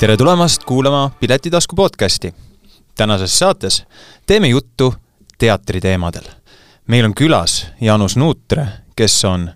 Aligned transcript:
tere 0.00 0.16
tulemast 0.16 0.64
kuulama 0.64 1.10
Piletitasku 1.20 1.76
podcasti. 1.76 2.34
tänases 2.96 3.38
saates 3.38 3.84
teeme 4.26 4.48
juttu 4.48 4.94
teatriteemadel. 5.38 6.22
meil 6.86 7.04
on 7.04 7.14
külas 7.14 7.66
Jaanus 7.80 8.16
Nuutre, 8.16 8.68
kes 8.96 9.24
on 9.24 9.50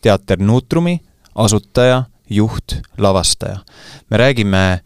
teater 0.00 0.38
Nuutrumi 0.38 1.00
asutaja, 1.34 2.04
juht, 2.30 2.72
lavastaja. 2.98 3.58
me 4.10 4.16
räägime 4.16 4.80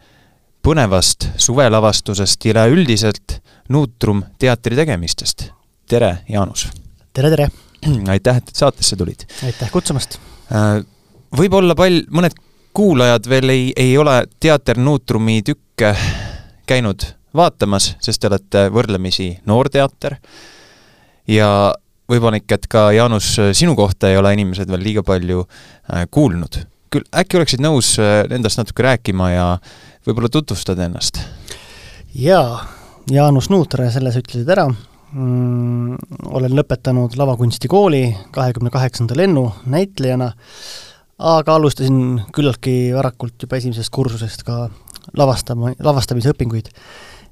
põnevast 0.67 1.27
suvelavastusest 1.37 2.45
ja 2.45 2.51
üleüldiselt 2.51 3.41
Nuutrum 3.69 4.23
teatri 4.39 4.75
tegemistest. 4.75 5.51
tere, 5.89 6.17
Jaanus! 6.29 6.67
tere, 7.13 7.29
tere! 7.29 7.49
aitäh, 8.09 8.37
et 8.37 8.49
saatesse 8.53 8.95
tulid! 8.95 9.29
aitäh 9.45 9.71
kutsumast! 9.71 10.17
Äh, 10.49 10.81
võib-olla 11.37 11.75
pall, 11.75 12.01
mõned 12.09 12.33
kuulajad 12.73 13.29
veel 13.29 13.49
ei, 13.49 13.73
ei 13.75 13.97
ole 13.97 14.23
Teater 14.39 14.77
Nuutrumi 14.77 15.41
tükke 15.45 15.93
käinud 16.65 17.05
vaatamas, 17.35 17.93
sest 18.01 18.21
te 18.21 18.29
olete 18.29 18.67
võrdlemisi 18.73 19.29
noor 19.49 19.69
teater 19.73 20.17
ja 21.29 21.47
võib-olla 22.09 22.39
ikka, 22.41 22.59
et 22.59 22.67
ka 22.69 22.83
Jaanus, 22.93 23.31
sinu 23.57 23.75
kohta 23.77 24.11
ei 24.11 24.19
ole 24.19 24.33
inimesed 24.35 24.69
veel 24.69 24.83
liiga 24.85 25.03
palju 25.05 25.43
äh, 25.45 26.05
kuulnud. 26.11 26.63
küll 26.93 27.05
äkki 27.15 27.39
oleksid 27.39 27.63
nõus 27.63 27.95
äh, 28.01 28.23
endast 28.29 28.59
natuke 28.61 28.85
rääkima 28.85 29.31
ja 29.31 29.45
võib-olla 30.07 30.29
tutvustad 30.29 30.79
ennast? 30.79 31.21
jaa, 32.13 32.65
Jaanus 33.11 33.49
Nuutre, 33.49 33.89
selle 33.91 34.11
sa 34.13 34.21
ütlesid 34.21 34.49
ära 34.49 34.67
mm,, 34.69 35.97
olen 36.29 36.57
lõpetanud 36.59 37.17
lavakunstikooli 37.17 38.05
kahekümne 38.31 38.73
kaheksanda 38.73 39.17
lennu 39.17 39.49
näitlejana, 39.65 40.33
aga 41.21 41.57
alustasin 41.57 42.23
küllaltki 42.33 42.93
varakult 42.95 43.45
juba 43.45 43.59
esimesest 43.59 43.91
kursusest 43.93 44.45
ka 44.47 44.67
lavastama, 45.17 45.73
lavastamise 45.83 46.33
õpinguid. 46.33 46.71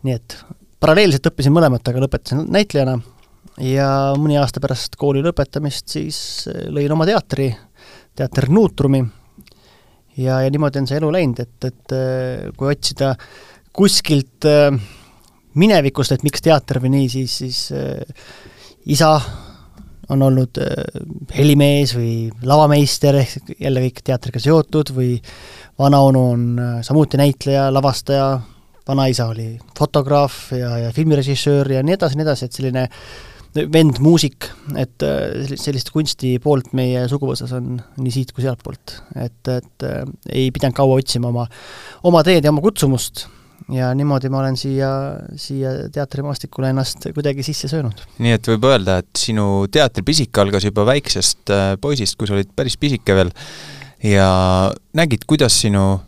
nii 0.05 0.13
et 0.17 0.37
paralleelselt 0.81 1.31
õppisin 1.31 1.53
mõlemat, 1.53 1.87
aga 1.87 2.03
lõpetasin 2.03 2.45
näitlejana 2.51 2.97
ja 3.61 3.89
mõni 4.17 4.37
aasta 4.39 4.61
pärast 4.63 4.97
kooli 4.97 5.23
lõpetamist 5.25 5.97
siis 5.97 6.19
lõin 6.69 6.91
oma 6.93 7.05
teatri, 7.09 7.51
teater 8.15 8.49
Nuutrumi, 8.49 9.03
ja, 10.17 10.41
ja 10.41 10.49
niimoodi 10.49 10.81
on 10.81 10.89
see 10.89 10.97
elu 11.01 11.11
läinud, 11.13 11.41
et, 11.41 11.69
et 11.69 11.95
kui 12.57 12.71
otsida 12.71 13.13
kuskilt 13.73 14.49
äh, 14.49 14.73
minevikust, 15.55 16.15
et 16.15 16.25
miks 16.25 16.43
teater 16.43 16.81
või 16.83 16.95
nii, 16.97 17.07
siis, 17.11 17.37
siis 17.43 17.61
isa 18.85 19.15
on 20.09 20.21
olnud 20.25 20.59
äh, 20.61 21.01
helimees 21.37 21.95
või 21.97 22.13
lavameister, 22.47 23.17
ehk 23.21 23.55
jälle 23.59 23.83
kõik 23.87 24.03
teatriga 24.05 24.41
seotud, 24.43 24.93
või 24.95 25.15
vanaonu 25.79 26.23
on 26.33 26.45
äh, 26.59 26.77
samuti 26.85 27.19
näitleja, 27.21 27.69
lavastaja, 27.73 28.29
vanaisa 28.87 29.27
oli 29.31 29.53
fotograaf 29.77 30.47
ja, 30.57 30.77
ja 30.87 30.93
filmirežissöör 30.95 31.69
ja 31.77 31.83
nii 31.85 31.97
edasi, 31.99 32.17
nii 32.17 32.27
edasi, 32.27 32.47
et 32.47 32.57
selline 32.57 32.87
vend 33.71 33.99
muusik, 34.03 34.47
et 34.79 35.05
äh, 35.05 35.53
sellist 35.59 35.91
kunsti 35.93 36.37
poolt 36.43 36.71
meie 36.77 37.03
suguvõsas 37.11 37.51
on 37.57 37.75
nii 38.01 38.15
siit 38.15 38.31
kui 38.35 38.45
sealtpoolt. 38.45 38.95
et, 39.15 39.53
et 39.53 39.87
ei 40.31 40.49
pidanud 40.55 40.77
kaua 40.77 40.97
otsima 41.01 41.29
oma, 41.29 41.45
oma 42.07 42.23
teed 42.27 42.47
ja 42.47 42.53
oma 42.53 42.63
kutsumust 42.63 43.27
ja 43.69 43.91
niimoodi 43.97 44.31
ma 44.31 44.41
olen 44.41 44.57
siia, 44.59 44.89
siia 45.39 45.73
teatrimaastikule 45.93 46.71
ennast 46.73 47.09
kuidagi 47.13 47.45
sisse 47.45 47.69
söönud. 47.71 48.05
nii 48.23 48.37
et 48.37 48.49
võib 48.53 48.67
öelda, 48.71 48.99
et 49.03 49.11
sinu 49.17 49.67
teatripisik 49.71 50.37
algas 50.41 50.65
juba 50.67 50.85
väiksest 50.89 51.53
äh, 51.53 51.73
poisist, 51.81 52.17
kui 52.17 52.29
sa 52.29 52.37
olid 52.37 52.51
päris 52.55 52.77
pisike 52.81 53.17
veel, 53.17 53.33
ja 54.03 54.29
nägid, 54.97 55.27
kuidas 55.29 55.59
sinu 55.61 56.01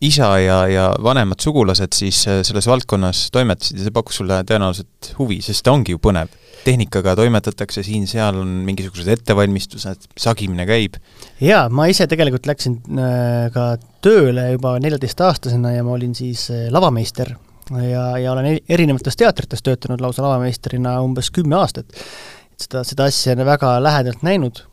isa 0.00 0.28
ja, 0.40 0.60
ja 0.68 0.84
vanemad 1.02 1.42
sugulased 1.44 1.92
siis 1.92 2.22
äh, 2.28 2.40
selles 2.46 2.66
valdkonnas 2.66 3.26
toimetasid 3.34 3.80
ja 3.80 3.86
see 3.86 3.94
pakkus 3.94 4.20
sulle 4.20 4.38
tõenäoliselt 4.48 5.10
huvi, 5.18 5.40
sest 5.44 5.64
ta 5.66 5.74
ongi 5.76 5.92
ju 5.92 6.00
põnev. 6.00 6.32
tehnikaga 6.60 7.14
toimetatakse 7.16 7.80
siin-seal, 7.84 8.36
on 8.36 8.48
mingisugused 8.66 9.08
ettevalmistused, 9.08 10.10
sagimine 10.20 10.66
käib. 10.68 10.96
jaa, 11.40 11.68
ma 11.68 11.86
ise 11.92 12.06
tegelikult 12.08 12.48
läksin 12.48 12.78
äh, 12.96 13.50
ka 13.52 13.74
tööle 14.04 14.50
juba 14.54 14.78
neljateistaastasena 14.80 15.74
ja 15.76 15.84
ma 15.84 15.92
olin 15.98 16.16
siis 16.16 16.48
äh, 16.50 16.68
lavameister 16.72 17.34
ja, 17.70 18.04
ja 18.18 18.32
olen 18.32 18.58
erinevates 18.68 19.20
teatrites 19.20 19.62
töötanud 19.62 20.00
lausa 20.00 20.24
lavameistrina 20.24 20.96
umbes 21.04 21.28
kümme 21.30 21.60
aastat. 21.60 21.92
et 21.92 22.64
seda, 22.64 22.84
seda 22.88 23.08
asja 23.12 23.36
olen 23.36 23.52
väga 23.52 23.76
lähedalt 23.84 24.24
näinud 24.24 24.64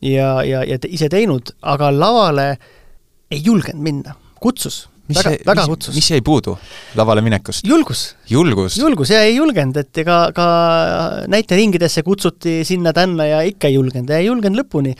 ja, 0.00 0.40
ja, 0.48 0.64
ja 0.64 0.80
ise 0.88 1.12
teinud, 1.12 1.52
aga 1.60 1.92
lavale 1.92 2.48
ei 3.30 3.44
julgenud 3.44 3.84
minna 3.84 4.16
kutsus, 4.40 4.82
väga, 5.10 5.34
väga 5.46 5.62
mis, 5.62 5.70
kutsus. 5.72 5.96
mis 5.98 6.10
jäi 6.12 6.20
puudu 6.24 6.56
lavale 6.98 7.22
minekust? 7.24 7.66
julgus. 7.66 8.04
julgus? 8.30 8.78
julgus 8.80 9.12
ja 9.12 9.22
ei 9.26 9.36
julgenud, 9.36 9.76
et 9.82 10.02
ega 10.02 10.20
ka 10.36 10.46
näiteringidesse 11.30 12.04
kutsuti 12.06 12.60
sinna-tänna 12.68 13.28
ja 13.28 13.42
ikka 13.46 13.70
ei 13.70 13.76
julgenud 13.78 14.10
ja 14.10 14.20
ei 14.20 14.30
julgenud 14.30 14.62
lõpuni. 14.62 14.96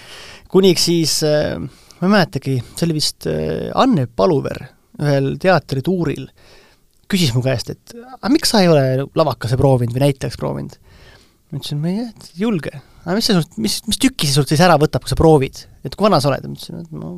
kuniks 0.51 0.87
siis 0.91 1.21
äh, 1.27 1.57
ma 2.01 2.09
ei 2.09 2.15
mäletagi, 2.17 2.59
see 2.75 2.89
oli 2.89 2.99
vist 3.01 3.29
äh, 3.31 3.71
Anne 3.79 4.07
Paluver 4.07 4.65
ühel 5.01 5.35
teatrituuril, 5.41 6.27
küsis 7.11 7.33
mu 7.35 7.43
käest, 7.45 7.73
et 7.73 7.97
aga 7.97 8.33
miks 8.33 8.53
sa 8.53 8.61
ei 8.61 8.69
ole 8.69 9.09
lavakase 9.17 9.57
proovinud 9.61 9.97
või 9.97 10.09
näitlejaks 10.09 10.41
proovinud? 10.41 10.77
Ma 11.51 11.59
ütlesin, 11.59 11.83
ma 11.83 11.91
ei 11.91 12.07
ei 12.07 12.45
julge. 12.45 12.73
aga 13.01 13.17
mis 13.17 13.29
see 13.29 13.37
sul, 13.37 13.47
mis, 13.63 13.77
mis 13.89 14.01
tüki 14.01 14.29
see 14.29 14.37
sult 14.37 14.51
siis 14.53 14.63
ära 14.65 14.79
võtab, 14.81 15.05
kui 15.05 15.13
sa 15.13 15.19
proovid? 15.19 15.65
et 15.87 15.97
kui 15.97 16.07
vana 16.07 16.21
sa 16.23 16.31
oled? 16.31 16.47
ma 16.47 16.57
ütlesin, 16.57 16.81
et 16.85 16.97
ma, 16.97 17.13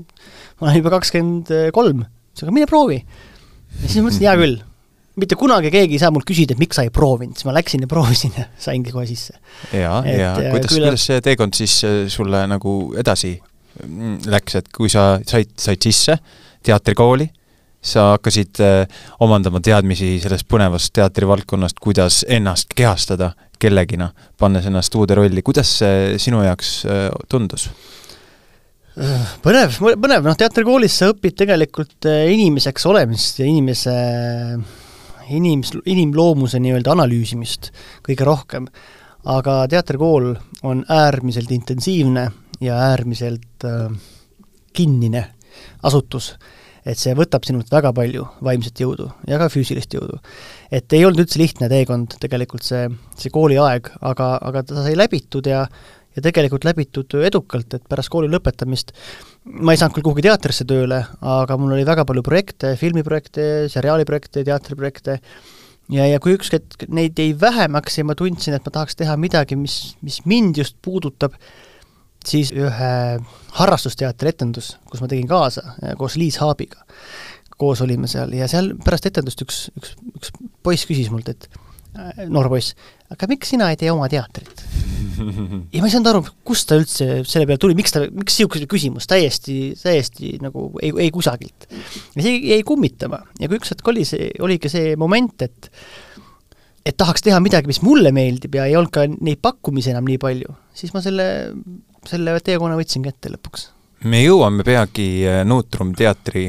ma 0.60 0.69
olen 0.69 0.78
juba 0.81 0.93
kakskümmend 0.97 1.54
kolm. 1.76 2.04
ütles, 2.04 2.44
aga 2.47 2.54
mine 2.59 2.69
proovi. 2.71 3.00
ja 3.03 3.87
siis 3.87 4.00
mõtlesin, 4.00 4.26
hea 4.26 4.37
küll. 4.41 4.59
mitte 5.22 5.38
kunagi 5.41 5.72
keegi 5.75 5.98
ei 5.98 6.03
saa 6.03 6.12
mult 6.15 6.28
küsida, 6.28 6.56
et 6.56 6.62
miks 6.62 6.78
sa 6.81 6.87
ei 6.87 6.92
proovinud, 6.94 7.37
siis 7.37 7.48
ma 7.48 7.56
läksin 7.59 7.84
ja 7.84 7.91
proovisin 7.91 8.37
ja 8.38 8.48
saingi 8.69 8.94
kohe 8.94 9.06
sisse. 9.10 9.37
jaa, 9.76 10.00
ja 10.09 10.34
kuidas, 10.48 10.72
kuidas 10.72 11.09
see 11.10 11.25
teekond 11.25 11.59
siis 11.59 11.78
äh, 11.88 12.00
sulle 12.12 12.47
nagu 12.50 12.76
edasi 13.00 13.34
mm, 13.84 14.25
läks, 14.32 14.60
et 14.62 14.72
kui 14.75 14.92
sa 14.92 15.19
said, 15.28 15.53
said 15.60 15.84
sisse 15.84 16.16
teatrikooli, 16.62 17.28
sa 17.82 18.12
hakkasid 18.12 18.60
äh, 18.62 19.00
omandama 19.20 19.60
teadmisi 19.60 20.15
sellest 20.22 20.47
põnevast 20.50 20.93
teatrivaldkonnast, 20.94 21.81
kuidas 21.82 22.22
ennast 22.28 22.76
kehastada 22.78 23.32
kellegina, 23.62 24.12
pannes 24.38 24.66
ennast 24.66 24.94
uude 24.98 25.16
rolli, 25.19 25.43
kuidas 25.43 25.70
see 25.81 26.15
sinu 26.22 26.44
jaoks 26.47 26.76
äh, 26.87 27.09
tundus? 27.31 27.69
põnev, 29.42 29.78
põnev, 29.81 30.26
noh 30.26 30.37
teatrikoolis 30.37 30.98
sa 31.00 31.09
õpid 31.15 31.37
tegelikult 31.42 32.09
äh, 32.10 32.26
inimeseks 32.34 32.87
olemist 32.91 33.41
ja 33.41 33.48
inimese, 33.48 33.94
inims-, 35.32 35.78
inimloomuse 35.88 36.60
nii-öelda 36.60 36.92
analüüsimist 36.92 37.72
kõige 38.04 38.28
rohkem. 38.28 38.69
aga 39.25 39.66
teatrikool 39.71 40.34
on 40.62 40.84
äärmiselt 40.88 41.50
intensiivne 41.50 42.31
ja 42.60 42.78
äärmiselt 42.91 43.65
äh, 43.65 43.88
kinnine 44.72 45.25
asutus 45.82 46.34
et 46.84 46.98
see 46.98 47.15
võtab 47.15 47.47
sinult 47.47 47.70
väga 47.72 47.93
palju 47.94 48.26
vaimset 48.43 48.82
jõudu 48.82 49.09
ja 49.28 49.38
ka 49.38 49.48
füüsilist 49.53 49.94
jõudu. 49.94 50.19
et 50.70 50.93
ei 50.93 51.04
olnud 51.06 51.25
üldse 51.25 51.38
lihtne 51.38 51.69
teekond 51.70 52.19
tegelikult 52.22 52.66
see, 52.66 52.88
see 53.16 53.31
kooliaeg, 53.31 53.93
aga, 54.00 54.37
aga 54.43 54.62
ta 54.66 54.87
sai 54.87 54.97
läbitud 54.98 55.47
ja 55.47 55.66
ja 56.12 56.21
tegelikult 56.21 56.66
läbitud 56.69 57.15
edukalt, 57.25 57.72
et 57.72 57.87
pärast 57.88 58.10
kooli 58.12 58.28
lõpetamist 58.28 58.92
ma 59.44 59.72
ei 59.72 59.81
saanud 59.81 59.97
küll 59.97 60.06
kuhugi 60.06 60.25
teatrisse 60.26 60.66
tööle, 60.69 61.00
aga 61.25 61.56
mul 61.59 61.75
oli 61.76 61.87
väga 61.88 62.04
palju 62.09 62.22
projekte, 62.26 62.75
filmiprojekte, 62.81 63.47
seriaaliprojekte, 63.72 64.44
teatriprojekte, 64.47 65.19
ja, 65.91 66.06
ja 66.06 66.21
kui 66.22 66.37
üks 66.37 66.53
hetk 66.54 66.87
neid 66.92 67.19
jäi 67.19 67.32
vähemaks 67.38 67.98
ja 67.98 68.06
ma 68.06 68.16
tundsin, 68.19 68.56
et 68.56 68.66
ma 68.66 68.75
tahaks 68.75 68.98
teha 68.98 69.16
midagi, 69.21 69.59
mis, 69.59 69.97
mis 70.04 70.21
mind 70.28 70.60
just 70.62 70.78
puudutab, 70.84 71.37
siis 72.31 72.53
ühe 72.54 72.92
harrastusteatri 73.59 74.33
etendus, 74.33 74.77
kus 74.91 75.03
ma 75.03 75.10
tegin 75.10 75.28
kaasa 75.30 75.65
koos 75.98 76.16
Liis 76.21 76.39
Haabiga. 76.42 76.84
koos 77.59 77.83
olime 77.84 78.09
seal 78.10 78.33
ja 78.34 78.48
seal 78.51 78.72
pärast 78.83 79.07
etendust 79.07 79.42
üks, 79.45 79.66
üks, 79.78 79.92
üks 80.16 80.33
poiss 80.66 80.86
küsis 80.89 81.13
mult, 81.13 81.28
et 81.30 81.47
äh, 81.95 82.24
noor 82.27 82.48
poiss, 82.51 82.74
aga 83.13 83.28
miks 83.30 83.53
sina 83.53 83.69
ei 83.71 83.78
tee 83.78 83.92
oma 83.92 84.09
teatrit? 84.10 84.65
ja 85.72 85.83
ma 85.83 85.86
ei 85.86 85.92
saanud 85.92 86.10
aru, 86.10 86.22
kust 86.47 86.66
ta 86.71 86.78
üldse 86.80 87.22
selle 87.28 87.47
peale 87.47 87.60
tuli, 87.63 87.77
miks 87.78 87.95
ta, 87.95 88.03
miks 88.09 88.39
niisugune 88.39 88.66
küsimus, 88.71 89.07
täiesti, 89.10 89.75
täiesti 89.78 90.36
nagu 90.42 90.71
ei, 90.83 90.91
ei 91.07 91.13
kusagilt. 91.15 91.68
ja 92.16 92.25
see 92.25 92.39
jäi 92.51 92.65
kummitama 92.66 93.22
ja 93.39 93.51
kui 93.51 93.60
üks 93.60 93.75
hetk 93.75 93.92
oli 93.92 94.07
see, 94.09 94.33
oligi 94.42 94.72
see 94.72 94.97
moment, 95.01 95.47
et 95.47 95.71
et 96.86 96.97
tahaks 96.98 97.22
teha 97.22 97.39
midagi, 97.42 97.71
mis 97.71 97.83
mulle 97.84 98.10
meeldib 98.15 98.57
ja 98.59 98.66
ei 98.66 98.77
olnud 98.78 98.92
ka 98.95 99.07
neid 99.13 99.39
pakkumisi 99.42 99.92
enam 99.92 100.09
nii 100.09 100.18
palju, 100.22 100.57
siis 100.75 100.95
ma 100.95 101.03
selle 101.04 101.27
selle 102.09 102.34
teekonna 102.45 102.78
võtsingi 102.78 103.13
ette 103.13 103.31
lõpuks. 103.33 103.69
me 104.10 104.22
jõuame 104.25 104.65
peagi 104.66 105.25
äh, 105.27 105.43
Nuutrum 105.47 105.95
teatri 105.95 106.49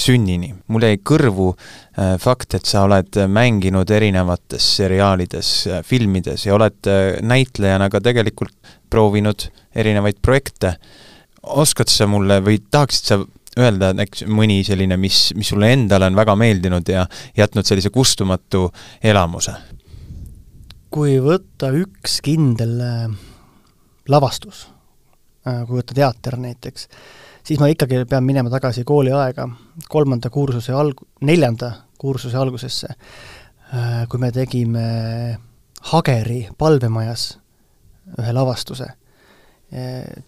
sünnini. 0.00 0.52
mul 0.68 0.84
jäi 0.84 1.00
kõrvu 1.04 1.50
äh, 1.54 2.16
fakt, 2.20 2.54
et 2.54 2.68
sa 2.68 2.84
oled 2.84 3.16
mänginud 3.28 3.90
erinevates 3.90 4.66
seriaalides, 4.76 5.50
äh, 5.66 5.82
filmides 5.84 6.46
ja 6.46 6.54
oled 6.54 6.90
näitlejana 7.22 7.90
ka 7.90 8.00
tegelikult 8.00 8.56
proovinud 8.90 9.48
erinevaid 9.74 10.20
projekte. 10.22 10.76
oskad 11.42 11.88
sa 11.88 12.06
mulle 12.06 12.40
või 12.44 12.60
tahaksid 12.70 13.04
sa 13.06 13.20
öelda 13.58 13.94
näiteks 13.96 14.28
mõni 14.30 14.60
selline, 14.64 14.96
mis, 14.96 15.32
mis 15.34 15.48
sulle 15.48 15.72
endale 15.72 16.06
on 16.06 16.16
väga 16.16 16.36
meeldinud 16.36 16.88
ja 16.88 17.06
jätnud 17.36 17.66
sellise 17.66 17.90
kustumatu 17.90 18.68
elamuse? 19.02 19.56
kui 20.90 21.20
võtta 21.22 21.70
üks 21.70 22.18
kindel 22.26 22.80
lavastus, 24.10 24.66
äh, 25.46 25.62
kui 25.66 25.80
võtta 25.80 25.96
teater 25.96 26.38
näiteks, 26.40 26.88
siis 27.46 27.60
ma 27.60 27.70
ikkagi 27.72 28.04
pean 28.10 28.26
minema 28.26 28.52
tagasi 28.52 28.84
kooliaega, 28.88 29.48
kolmanda 29.88 30.30
kursuse 30.30 30.74
alg-, 30.76 31.04
neljanda 31.26 31.72
kursuse 32.00 32.38
algusesse, 32.40 32.94
äh, 33.74 34.02
kui 34.08 34.22
me 34.22 34.32
tegime 34.34 34.88
Hageri 35.90 36.42
palvemajas 36.60 37.30
ühe 38.20 38.32
lavastuse, 38.36 38.84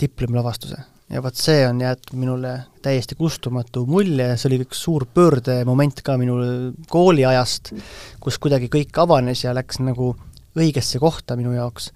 diplomilavastuse 0.00 0.78
ja 1.12 1.20
vot 1.22 1.36
see 1.36 1.64
on 1.68 1.80
jäetud 1.82 2.16
minule 2.16 2.52
täiesti 2.82 3.16
kustumatu 3.18 3.84
mulje, 3.88 4.30
see 4.36 4.48
oli 4.48 4.60
üks 4.64 4.80
suur 4.86 5.04
pöördemoment 5.14 6.00
ka 6.04 6.16
minu 6.20 6.38
kooliajast, 6.92 7.72
kus 8.22 8.38
kuidagi 8.42 8.70
kõik 8.72 9.02
avanes 9.02 9.44
ja 9.44 9.52
läks 9.56 9.82
nagu 9.84 10.14
õigesse 10.58 11.00
kohta 11.02 11.36
minu 11.36 11.54
jaoks. 11.56 11.90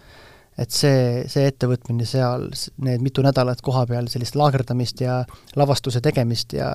Et 0.57 0.73
see, 0.73 1.25
see 1.29 1.49
ettevõtmine 1.51 2.07
seal, 2.09 2.49
need 2.85 3.03
mitu 3.05 3.25
nädalat 3.25 3.61
koha 3.65 3.85
peal 3.89 4.09
sellist 4.09 4.39
laagerdamist 4.39 5.03
ja 5.05 5.19
lavastuse 5.59 6.01
tegemist 6.05 6.57
ja 6.57 6.73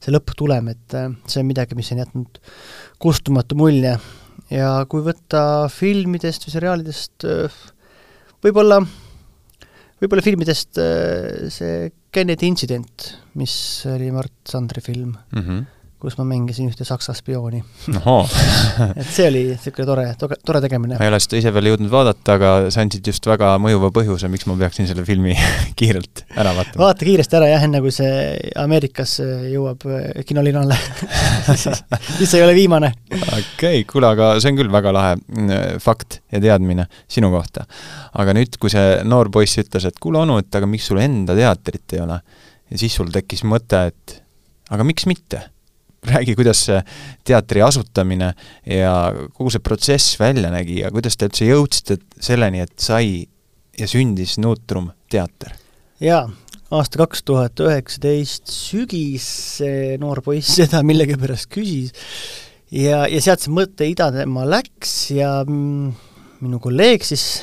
see 0.00 0.14
lõpptulem, 0.14 0.70
et 0.72 0.96
äh, 0.96 1.10
see 1.28 1.42
on 1.42 1.50
midagi, 1.50 1.76
mis 1.78 1.92
on 1.92 2.02
jätnud 2.04 2.40
kustumatu 3.02 3.58
mulje. 3.58 3.98
ja 4.54 4.70
kui 4.88 5.04
võtta 5.04 5.68
filmidest 5.72 6.46
või 6.46 6.56
seriaalidest, 6.56 7.28
äh, 7.28 7.60
võib-olla 8.44 8.80
võib-olla 10.00 10.24
filmidest 10.24 10.80
äh, 10.80 11.48
see 11.52 11.90
Kennedy 12.14 12.48
intsident, 12.48 13.10
mis 13.36 13.54
oli 13.90 14.08
Mart 14.14 14.32
Sandri 14.48 14.80
film 14.80 15.12
mm, 15.12 15.42
-hmm. 15.42 15.66
Kus 15.98 16.14
ma 16.18 16.24
mängisin 16.28 16.68
ühte 16.70 16.84
saksa 16.86 17.12
spiooni 17.16 17.58
et 19.00 19.08
see 19.10 19.26
oli 19.26 19.40
niisugune 19.48 19.86
tore, 19.88 20.36
tore 20.46 20.60
tegemine. 20.62 20.94
ma 20.98 21.06
ei 21.06 21.10
ole 21.10 21.18
seda 21.22 21.40
ise 21.40 21.52
veel 21.54 21.72
jõudnud 21.72 21.90
vaadata, 21.90 22.36
aga 22.38 22.52
sa 22.74 22.84
andsid 22.84 23.10
just 23.10 23.26
väga 23.26 23.56
mõjuva 23.62 23.90
põhjuse, 23.94 24.30
miks 24.30 24.46
ma 24.46 24.54
peaksin 24.60 24.86
selle 24.90 25.02
filmi 25.08 25.34
kiirelt 25.78 26.22
ära 26.36 26.52
vaatama. 26.54 26.84
vaata 26.84 27.08
kiiresti 27.08 27.38
ära 27.40 27.50
jah, 27.50 27.66
enne 27.66 27.82
kui 27.82 27.94
see 27.94 28.12
Ameerikas 28.62 29.16
jõuab 29.50 29.88
äh, 29.90 30.22
kinolinale 30.28 30.78
siis, 31.48 31.82
siis 32.12 32.24
see 32.28 32.38
ei 32.38 32.46
ole 32.46 32.54
viimane. 32.58 32.92
okei 33.10 33.42
okay,, 33.42 33.82
kuule, 33.90 34.12
aga 34.14 34.30
see 34.38 34.54
on 34.54 34.62
küll 34.62 34.72
väga 34.78 34.94
lahe 34.94 35.18
mm, 35.18 35.82
fakt 35.82 36.20
ja 36.30 36.42
teadmine 36.46 36.86
sinu 37.10 37.32
kohta. 37.34 37.66
aga 38.14 38.38
nüüd, 38.38 38.54
kui 38.62 38.70
see 38.70 39.02
noor 39.02 39.34
poiss 39.34 39.58
ütles, 39.64 39.90
et 39.90 39.98
kuule 39.98 40.22
onu, 40.22 40.38
et 40.44 40.62
aga 40.62 40.70
miks 40.70 40.86
sul 40.92 41.02
enda 41.02 41.34
teatrit 41.38 41.98
ei 41.98 42.06
ole, 42.06 42.22
ja 42.70 42.82
siis 42.86 42.94
sul 42.94 43.10
tekkis 43.10 43.42
mõte, 43.48 43.88
et 43.90 44.20
aga 44.70 44.86
miks 44.86 45.10
mitte 45.10 45.48
räägi, 46.06 46.34
kuidas 46.38 46.60
see 46.68 46.78
teatri 47.26 47.62
asutamine 47.64 48.32
ja 48.66 48.92
kogu 49.34 49.50
see 49.52 49.62
protsess 49.64 50.18
välja 50.20 50.50
nägi 50.52 50.80
ja 50.82 50.92
kuidas 50.94 51.18
te 51.18 51.28
üldse 51.28 51.48
jõudsite 51.48 51.98
selleni, 52.22 52.62
et 52.62 52.76
sai 52.82 53.26
ja 53.78 53.88
sündis 53.90 54.36
Nutrum 54.42 54.92
teater? 55.10 55.54
jaa, 56.02 56.28
aasta 56.70 57.02
kaks 57.02 57.24
tuhat 57.26 57.62
üheksateist 57.64 58.50
sügis 58.52 59.26
see 59.58 59.96
noor 59.98 60.22
poiss 60.22 60.54
seda 60.60 60.84
millegipärast 60.86 61.50
küsis 61.50 61.90
ja, 62.70 63.06
ja 63.10 63.22
sealt 63.22 63.42
see 63.42 63.54
mõte 63.54 63.88
idadema 63.90 64.46
läks 64.46 64.94
ja 65.16 65.40
minu 65.48 66.62
kolleeg 66.62 67.06
siis 67.06 67.42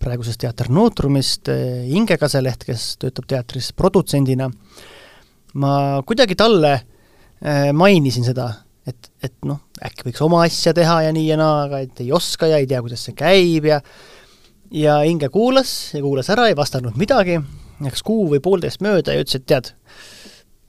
praegusest 0.00 0.40
Teater 0.40 0.70
Nutrumist, 0.72 1.50
Inge 1.92 2.16
Kaseleht, 2.16 2.62
kes 2.64 2.94
töötab 3.02 3.26
teatris 3.28 3.66
produtsendina, 3.76 4.46
ma 5.60 5.72
kuidagi 6.08 6.38
talle 6.40 6.70
Äh, 6.72 6.99
mainisin 7.72 8.24
seda, 8.26 8.50
et, 8.88 9.10
et 9.24 9.34
noh, 9.48 9.62
äkki 9.80 10.10
võiks 10.10 10.20
oma 10.24 10.42
asja 10.44 10.74
teha 10.76 10.98
ja 11.06 11.12
nii 11.16 11.28
ja 11.30 11.38
naa, 11.40 11.62
aga 11.66 11.78
et 11.86 12.02
ei 12.04 12.10
oska 12.12 12.50
ja 12.50 12.58
ei 12.60 12.68
tea, 12.68 12.82
kuidas 12.84 13.06
see 13.06 13.16
käib 13.16 13.68
ja 13.70 13.80
ja 14.70 15.02
Inge 15.02 15.28
kuulas 15.28 15.94
ja 15.94 16.02
kuulas 16.02 16.30
ära, 16.30 16.46
ei 16.48 16.56
vastanud 16.56 16.98
midagi, 17.00 17.38
läks 17.82 18.04
kuu 18.06 18.28
või 18.30 18.42
poolteist 18.42 18.82
mööda 18.84 19.14
ja 19.14 19.24
ütles, 19.24 19.40
et 19.40 19.46
tead, 19.50 19.72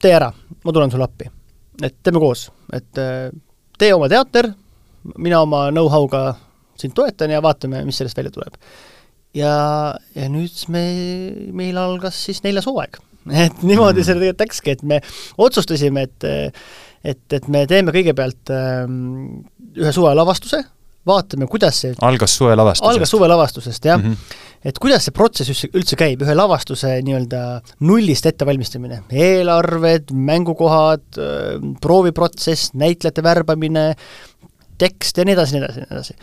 tee 0.02 0.14
ära, 0.16 0.32
ma 0.64 0.74
tulen 0.74 0.90
sulle 0.90 1.06
appi. 1.06 1.30
et 1.82 1.94
teeme 2.02 2.20
koos, 2.20 2.48
et 2.72 2.98
äh, 2.98 3.30
tee 3.78 3.92
oma 3.94 4.08
teater, 4.08 4.52
mina 5.16 5.40
oma 5.42 5.68
know-how'ga 5.70 6.34
sind 6.78 6.94
toetan 6.94 7.30
ja 7.30 7.42
vaatame, 7.42 7.84
mis 7.84 7.98
sellest 7.98 8.18
välja 8.18 8.34
tuleb. 8.34 8.58
ja, 9.34 9.54
ja 10.14 10.28
nüüd 10.28 10.66
me, 10.68 10.84
meil 11.52 11.78
algas 11.78 12.18
siis 12.26 12.42
neljas 12.42 12.66
hooaeg 12.66 12.98
et 13.30 13.62
niimoodi 13.62 14.00
mm. 14.00 14.06
see 14.06 14.16
tegelikult 14.18 14.46
läkski, 14.46 14.76
et 14.76 14.82
me 14.82 15.00
otsustasime, 15.38 16.08
et 16.08 16.30
et, 17.02 17.22
et 17.34 17.48
me 17.50 17.64
teeme 17.70 17.94
kõigepealt 17.94 18.52
ähm, 18.54 19.42
ühe 19.78 19.92
suvelavastuse, 19.94 20.62
vaatame, 21.08 21.48
kuidas 21.50 21.80
see 21.82 21.94
algas 21.98 22.36
suvelavastusest? 22.38 22.90
algas 22.92 23.12
suvelavastusest, 23.14 23.88
jah 23.90 23.98
mm. 23.98 24.12
-hmm. 24.12 24.68
et 24.70 24.78
kuidas 24.82 25.08
see 25.08 25.14
protsess 25.16 25.50
üldse, 25.50 25.70
üldse 25.78 25.98
käib, 25.98 26.22
ühe 26.22 26.36
lavastuse 26.38 26.94
nii-öelda 27.02 27.40
nullist 27.88 28.26
ettevalmistamine, 28.30 29.02
eelarved, 29.10 30.14
mängukohad, 30.14 31.06
ähm, 31.18 31.74
prooviprotsess, 31.82 32.70
näitlejate 32.78 33.22
värbamine, 33.22 33.88
tekst 34.78 35.18
ja 35.18 35.26
nii 35.26 35.34
edasi, 35.34 35.58
nii 35.58 35.64
edasi, 35.64 35.82
nii 35.82 35.90
edasi. 35.90 36.14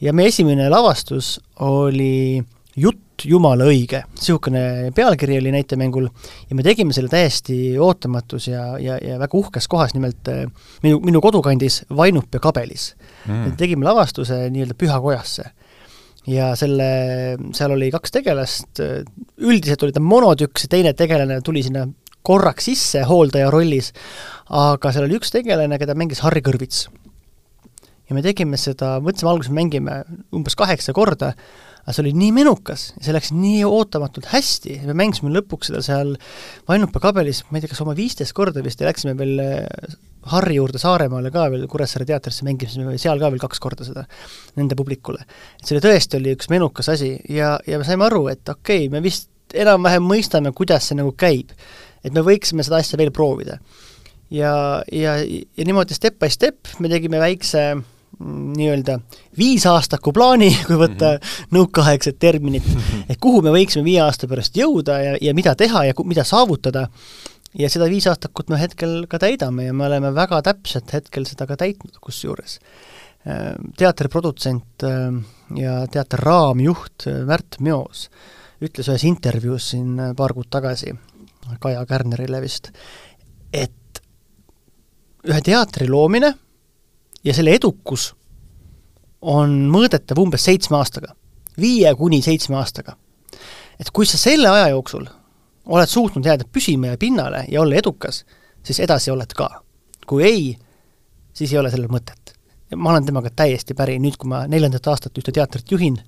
ja 0.00 0.12
meie 0.12 0.32
esimene 0.32 0.68
lavastus 0.72 1.36
oli 1.64 2.44
jutt 2.76 3.00
jumala 3.24 3.66
õige, 3.70 4.02
niisugune 4.18 4.92
pealkiri 4.96 5.38
oli 5.40 5.52
näitemängul 5.54 6.08
ja 6.50 6.56
me 6.58 6.64
tegime 6.66 6.92
selle 6.96 7.10
täiesti 7.12 7.78
ootamatus 7.80 8.48
ja, 8.50 8.64
ja, 8.82 8.98
ja 9.02 9.18
väga 9.22 9.38
uhkes 9.38 9.68
kohas, 9.72 9.94
nimelt 9.96 10.28
äh, 10.32 10.44
minu, 10.84 11.00
minu 11.04 11.22
kodukandis 11.24 11.84
Vainupea 11.96 12.42
kabelis. 12.42 12.94
Mm.. 13.26 13.56
tegime 13.58 13.86
lavastuse 13.88 14.46
nii-öelda 14.54 14.76
pühakojasse. 14.78 15.50
ja 16.26 16.52
selle, 16.58 16.86
seal 17.54 17.72
oli 17.74 17.90
kaks 17.94 18.12
tegelast, 18.14 18.82
üldiselt 19.38 19.82
oli 19.82 19.94
ta 19.94 20.02
monotükk, 20.02 20.58
see 20.58 20.70
teine 20.70 20.92
tegelane 20.98 21.40
tuli 21.46 21.62
sinna 21.62 21.86
korraks 22.26 22.66
sisse 22.66 23.04
hooldaja 23.06 23.50
rollis, 23.54 23.92
aga 24.50 24.92
seal 24.92 25.06
oli 25.06 25.18
üks 25.20 25.30
tegelane, 25.34 25.78
keda 25.78 25.94
mängis 25.98 26.22
Harri 26.26 26.42
Kõrvits. 26.44 26.86
Ja 28.08 28.16
me 28.16 28.22
tegime 28.24 28.58
seda, 28.60 28.96
mõtlesime 29.04 29.32
alguses 29.32 29.54
mängime 29.54 30.02
umbes 30.34 30.58
kaheksa 30.58 30.94
korda, 30.96 31.32
aga 31.86 31.94
see 31.94 32.02
oli 32.02 32.12
nii 32.18 32.32
menukas, 32.34 32.88
see 32.98 33.14
läks 33.14 33.30
nii 33.34 33.62
ootamatult 33.66 34.26
hästi, 34.32 34.80
me 34.88 34.96
mängisime 34.98 35.30
lõpuks 35.36 35.70
seda 35.70 35.82
seal 35.86 36.16
Vainupea 36.66 37.04
kabelis, 37.04 37.44
ma 37.50 37.58
ei 37.58 37.64
tea, 37.64 37.70
kas 37.70 37.82
oma 37.84 37.94
viisteist 37.98 38.34
korda 38.34 38.64
vist 38.64 38.82
ja 38.82 38.88
läksime 38.88 39.14
veel 39.18 39.42
äh, 39.42 39.96
Harri 40.32 40.56
juurde 40.58 40.80
Saaremaale 40.82 41.30
ka 41.30 41.46
veel 41.52 41.68
Kuressaare 41.70 42.08
teatrisse, 42.08 42.42
mängisime 42.46 42.96
seal 42.98 43.22
ka 43.22 43.30
veel 43.30 43.42
kaks 43.42 43.62
korda 43.62 43.86
seda 43.86 44.02
nende 44.58 44.78
publikule. 44.78 45.22
et 45.22 45.62
see 45.62 45.76
oli 45.76 45.84
tõesti, 45.86 46.18
oli 46.18 46.34
üks 46.34 46.50
menukas 46.50 46.90
asi 46.90 47.14
ja, 47.30 47.54
ja 47.66 47.78
me 47.78 47.86
saime 47.86 48.08
aru, 48.08 48.26
et 48.34 48.42
okei 48.42 48.88
okay,, 48.88 48.92
me 48.92 49.02
vist 49.04 49.30
enam-vähem 49.54 50.02
mõistame, 50.02 50.50
kuidas 50.56 50.88
see 50.90 50.98
nagu 50.98 51.14
käib. 51.14 51.54
et 52.02 52.14
me 52.14 52.26
võiksime 52.26 52.66
seda 52.66 52.82
asja 52.82 52.98
veel 52.98 53.14
proovida. 53.14 53.60
ja, 54.30 54.82
ja, 54.90 55.20
ja 55.22 55.64
niimoodi 55.64 55.94
step 55.94 56.18
by 56.18 56.30
step 56.34 56.74
me 56.82 56.90
tegime 56.90 57.22
väikse 57.22 57.76
nii-öelda 58.24 58.98
viisaastaku 59.38 60.12
plaani, 60.16 60.50
kui 60.66 60.78
võtta 60.80 61.12
mm 61.12 61.20
-hmm. 61.20 61.54
nõukaaegset 61.58 62.18
terminit, 62.18 62.66
et 63.10 63.20
kuhu 63.20 63.42
me 63.42 63.52
võiksime 63.54 63.84
viie 63.84 64.00
aasta 64.02 64.28
pärast 64.28 64.56
jõuda 64.56 64.98
ja, 65.02 65.16
ja 65.20 65.34
mida 65.34 65.54
teha 65.54 65.84
ja 65.84 65.94
mida 66.04 66.24
saavutada, 66.24 66.88
ja 67.58 67.70
seda 67.70 67.88
viisaastakut 67.90 68.48
me 68.48 68.60
hetkel 68.60 69.06
ka 69.08 69.18
täidame 69.18 69.64
ja 69.64 69.72
me 69.72 69.86
oleme 69.86 70.14
väga 70.14 70.42
täpselt 70.42 70.92
hetkel 70.92 71.24
seda 71.24 71.46
ka 71.46 71.56
täitnud 71.56 71.98
kusjuures. 72.00 72.60
Teatriprodutsent 73.76 74.84
äh, 74.86 75.12
ja 75.58 75.86
teatri 75.90 76.20
raamjuht 76.22 77.08
äh, 77.10 77.24
Märt 77.26 77.58
Meos 77.58 78.08
ütles 78.62 78.86
ühes 78.86 79.04
intervjuus 79.08 79.72
siin 79.72 79.98
äh, 79.98 80.12
paar 80.16 80.34
kuud 80.36 80.46
tagasi, 80.50 80.94
Kaja 81.60 81.84
Kärnerile 81.86 82.40
vist, 82.42 82.70
et 83.54 84.00
ühe 85.26 85.40
teatri 85.42 85.88
loomine 85.90 86.32
ja 87.26 87.34
selle 87.34 87.56
edukus 87.58 88.12
on 89.26 89.58
mõõdetav 89.72 90.18
umbes 90.22 90.46
seitsme 90.46 90.78
aastaga, 90.78 91.14
viie 91.58 91.90
kuni 91.98 92.22
seitsme 92.22 92.56
aastaga. 92.60 92.96
et 93.80 93.90
kui 93.90 94.06
sa 94.06 94.18
selle 94.18 94.48
aja 94.48 94.68
jooksul 94.72 95.06
oled 95.66 95.90
suutnud 95.90 96.26
jääda 96.26 96.46
püsima 96.52 96.92
ja 96.92 96.98
pinnale 96.98 97.44
ja 97.48 97.60
olla 97.60 97.74
edukas, 97.74 98.24
siis 98.62 98.80
edasi 98.80 99.10
oled 99.10 99.32
ka. 99.34 99.50
kui 100.06 100.24
ei, 100.24 100.56
siis 101.32 101.52
ei 101.52 101.58
ole 101.58 101.70
sellel 101.70 101.90
mõtet. 101.90 102.36
ma 102.76 102.90
olen 102.90 103.06
temaga 103.06 103.30
täiesti 103.30 103.74
päri, 103.74 103.98
nüüd 103.98 104.16
kui 104.16 104.28
ma 104.28 104.46
neljandat 104.46 104.86
aastat 104.86 105.18
ühte 105.18 105.32
teatrit 105.32 105.70
juhin 105.70 105.98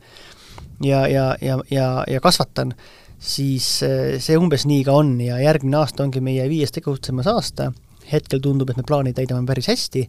ja, 0.83 1.07
ja, 1.09 1.37
ja, 1.43 1.59
ja, 1.71 2.05
ja 2.07 2.21
kasvatan, 2.21 2.75
siis 3.19 3.83
eh, 3.83 4.21
see 4.23 4.39
umbes 4.39 4.67
nii 4.67 4.85
ka 4.85 4.95
on 4.95 5.21
ja 5.21 5.41
järgmine 5.43 5.83
aasta 5.83 6.03
ongi 6.03 6.21
meie 6.21 6.49
viies 6.49 6.73
tegutsemas 6.73 7.27
aasta, 7.27 7.73
hetkel 8.13 8.41
tundub, 8.41 8.71
et 8.71 8.77
me 8.77 8.87
plaani 8.87 9.13
täidame 9.13 9.47
päris 9.47 9.67
hästi 9.67 10.09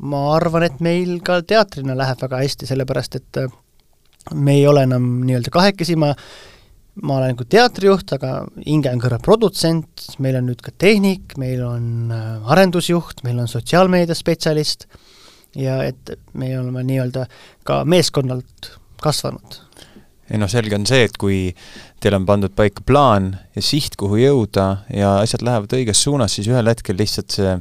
ma 0.00 0.20
arvan, 0.34 0.64
et 0.64 0.78
meil 0.84 1.18
ka 1.24 1.40
teatrina 1.42 1.96
läheb 1.98 2.22
väga 2.22 2.40
hästi, 2.40 2.68
sellepärast 2.70 3.18
et 3.20 3.42
äh, 3.42 3.52
me 4.34 4.56
ei 4.60 4.66
ole 4.68 4.84
enam 4.88 5.12
nii-öelda 5.26 5.52
kahekesi, 5.52 5.98
ma 6.00 6.14
ma 7.02 7.16
olen 7.16 7.32
nagu 7.32 7.46
teatrijuht, 7.48 8.12
aga 8.16 8.32
hinge 8.66 8.90
on 8.90 9.00
kõrval 9.00 9.22
produtsent, 9.24 10.04
meil 10.22 10.36
on 10.40 10.48
nüüd 10.50 10.60
ka 10.64 10.72
tehnik, 10.76 11.36
meil 11.40 11.62
on 11.64 12.12
äh, 12.12 12.50
arendusjuht, 12.52 13.22
meil 13.24 13.38
on 13.40 13.48
sotsiaalmeediaspetsialist 13.48 14.88
ja 15.58 15.80
et 15.86 16.14
me 16.38 16.52
oleme 16.58 16.84
nii-öelda 16.86 17.26
ka 17.66 17.82
meeskonnalt 17.88 18.72
kasvanud. 19.02 19.60
ei 20.30 20.38
noh, 20.38 20.50
selge 20.50 20.76
on 20.76 20.84
see, 20.86 21.06
et 21.08 21.16
kui 21.18 21.38
teil 22.02 22.14
on 22.14 22.26
pandud 22.26 22.52
paika 22.54 22.84
plaan 22.86 23.32
ja 23.56 23.62
siht, 23.64 23.96
kuhu 23.98 24.20
jõuda 24.20 24.66
ja 24.94 25.16
asjad 25.22 25.42
lähevad 25.46 25.72
õiges 25.78 26.04
suunas, 26.04 26.36
siis 26.36 26.50
ühel 26.50 26.70
hetkel 26.70 26.98
lihtsalt 27.00 27.34
see 27.34 27.56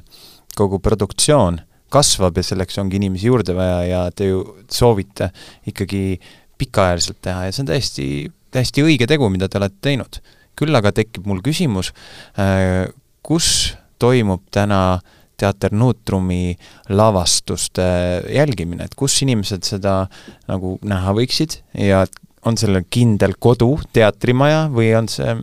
kogu 0.58 0.82
produktsioon 0.84 1.62
kasvab 1.92 2.38
ja 2.40 2.46
selleks 2.46 2.78
ongi 2.82 3.00
inimesi 3.00 3.30
juurde 3.30 3.56
vaja 3.58 3.80
ja 3.88 4.02
te 4.16 4.30
ju 4.30 4.44
soovite 4.72 5.32
ikkagi 5.70 6.20
pikaajaliselt 6.60 7.22
teha 7.24 7.48
ja 7.48 7.56
see 7.56 7.64
on 7.64 7.70
täiesti, 7.72 8.08
täiesti 8.54 8.84
õige 8.86 9.08
tegu, 9.10 9.30
mida 9.32 9.50
te 9.50 9.60
olete 9.62 9.80
teinud. 9.90 10.22
küll 10.60 10.76
aga 10.76 10.92
tekib 10.92 11.24
mul 11.30 11.40
küsimus, 11.40 11.94
äh, 12.36 12.90
kus 13.24 13.78
toimub 14.00 14.42
täna 14.52 15.00
teater 15.40 15.72
Nuutrumi 15.72 16.58
lavastuste 16.92 17.86
jälgimine, 18.28 18.90
et 18.90 18.96
kus 19.00 19.22
inimesed 19.24 19.64
seda 19.64 20.02
nagu 20.50 20.76
näha 20.84 21.14
võiksid 21.16 21.62
ja 21.80 22.04
on 22.48 22.60
sellel 22.60 22.84
kindel 22.92 23.38
kodu, 23.40 23.78
teatrimaja 23.96 24.68
või 24.74 24.92
on 25.00 25.08
see 25.12 25.38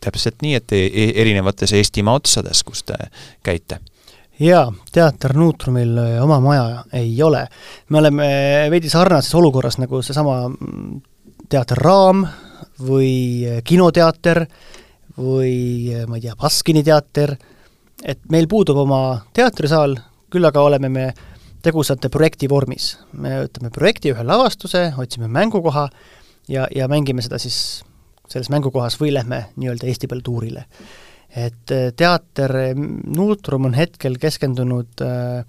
täpselt 0.00 0.42
nii, 0.42 0.56
et 0.58 0.74
e-, 0.74 1.12
erinevates 1.22 1.74
Eestimaa 1.76 2.18
otsades, 2.20 2.64
kus 2.66 2.84
te 2.88 2.96
käite? 3.46 3.80
Jaa, 4.40 4.72
Teater 4.92 5.36
Nuutrumil 5.36 5.98
äh, 5.98 6.22
oma 6.22 6.40
maja 6.40 6.84
ei 6.92 7.22
ole. 7.22 7.46
me 7.88 7.98
oleme 7.98 8.26
veidi 8.70 8.88
sarnases 8.88 9.34
olukorras 9.34 9.78
nagu 9.78 10.02
seesama 10.02 10.48
mm, 10.48 11.00
Teater 11.48 11.78
Raam 11.78 12.24
või 12.86 13.46
äh, 13.46 13.62
kinoteater 13.64 14.44
või 15.18 15.92
äh, 15.94 16.06
ma 16.08 16.16
ei 16.16 16.24
tea, 16.24 16.36
Baskini 16.40 16.82
teater, 16.86 17.34
et 18.04 18.22
meil 18.32 18.48
puudub 18.48 18.80
oma 18.80 19.20
teatrisaal, 19.36 19.98
küll 20.32 20.48
aga 20.48 20.62
oleme 20.64 20.88
me 20.88 21.10
tegusate 21.62 22.08
projekti 22.08 22.48
vormis. 22.48 22.94
me 23.12 23.42
võtame 23.42 23.70
projekti, 23.70 24.14
ühe 24.14 24.24
lavastuse, 24.24 24.92
otsime 24.96 25.28
mängukoha 25.28 25.88
ja, 26.48 26.66
ja 26.74 26.88
mängime 26.88 27.22
seda 27.22 27.38
siis 27.38 27.82
selles 28.30 28.48
mängukohas 28.48 28.96
või 29.00 29.12
lähme 29.12 29.44
nii-öelda 29.56 29.90
Eesti 29.90 30.08
peale 30.08 30.22
tuurile 30.24 30.64
et 31.36 31.70
äh, 31.74 31.90
teater 31.96 32.54
Nuutrum 33.06 33.68
on 33.68 33.76
hetkel 33.78 34.16
keskendunud 34.18 35.04
äh, 35.06 35.44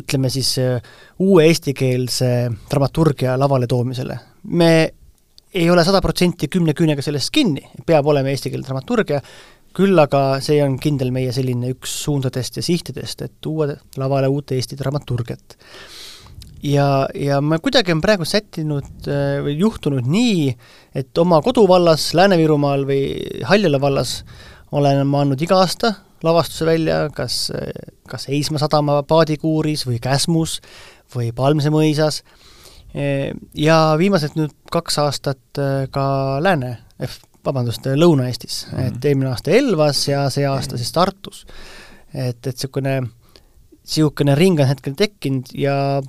ütleme 0.00 0.30
siis 0.32 0.54
äh, 0.62 0.80
uue 1.20 1.44
eestikeelse 1.48 2.30
dramaturgia 2.70 3.36
lavale 3.38 3.66
toomisele. 3.66 4.18
me 4.44 4.72
ei 5.54 5.70
ole 5.70 5.84
sada 5.84 6.00
protsenti 6.00 6.48
kümne 6.48 6.72
küünega 6.78 7.02
sellest 7.02 7.32
kinni, 7.34 7.64
peab 7.86 8.06
olema 8.06 8.30
eestikeelne 8.30 8.66
dramaturgia, 8.66 9.20
küll 9.74 9.98
aga 9.98 10.38
see 10.42 10.60
on 10.62 10.78
kindel 10.82 11.10
meie 11.14 11.32
selline 11.34 11.72
üks 11.74 11.92
suundadest 12.04 12.58
ja 12.58 12.62
sihtidest, 12.62 13.22
et 13.22 13.32
tuua 13.42 13.72
lavale 13.98 14.30
uut 14.30 14.54
Eesti 14.54 14.78
dramaturgiat 14.78 15.58
ja, 16.62 17.08
ja 17.14 17.40
ma 17.40 17.58
kuidagi 17.62 17.94
on 17.94 18.02
praegu 18.04 18.26
sättinud 18.28 19.08
äh, 19.08 19.40
või 19.44 19.56
juhtunud 19.60 20.06
nii, 20.10 20.52
et 20.94 21.18
oma 21.18 21.40
koduvallas 21.44 22.10
Lääne-Virumaal 22.18 22.86
või 22.88 23.02
Haljala 23.48 23.80
vallas 23.80 24.20
olen 24.72 25.02
ma 25.06 25.24
andnud 25.24 25.42
iga 25.42 25.58
aasta 25.62 25.94
lavastuse 26.24 26.66
välja, 26.68 27.00
kas, 27.14 27.48
kas 28.08 28.28
Eismaa 28.28 28.60
sadama 28.60 29.00
paadikuuris 29.08 29.86
või 29.88 30.00
Käsmus 30.02 30.58
või 31.14 31.30
Palmse 31.36 31.72
mõisas, 31.72 32.20
e, 32.94 33.32
ja 33.56 33.78
viimased 33.98 34.36
nüüd 34.38 34.54
kaks 34.72 35.00
aastat 35.02 35.60
äh, 35.60 35.86
ka 35.92 36.04
Lääne, 36.44 36.76
vabandust, 37.44 37.86
Lõuna-Eestis 37.86 38.66
mm, 38.66 38.76
-hmm. 38.76 38.86
et 38.86 39.04
eelmine 39.08 39.30
aasta 39.30 39.54
Elvas 39.56 40.02
ja 40.08 40.26
see 40.30 40.44
aasta 40.46 40.76
siis 40.76 40.92
Tartus. 40.92 41.46
et, 42.14 42.36
et 42.36 42.52
niisugune, 42.52 43.00
niisugune 43.00 44.34
ring 44.34 44.60
on 44.60 44.68
hetkel 44.68 44.94
tekkinud 44.98 45.54
ja 45.54 46.02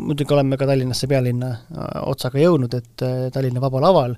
muidugi 0.00 0.34
oleme 0.34 0.56
ka 0.58 0.66
Tallinnasse 0.68 1.08
pealinna 1.10 1.50
äh, 1.50 1.90
otsaga 2.08 2.40
jõudnud, 2.40 2.74
et 2.76 3.04
äh, 3.04 3.28
Tallinna 3.34 3.62
Vabal 3.62 3.86
Aval 3.88 4.16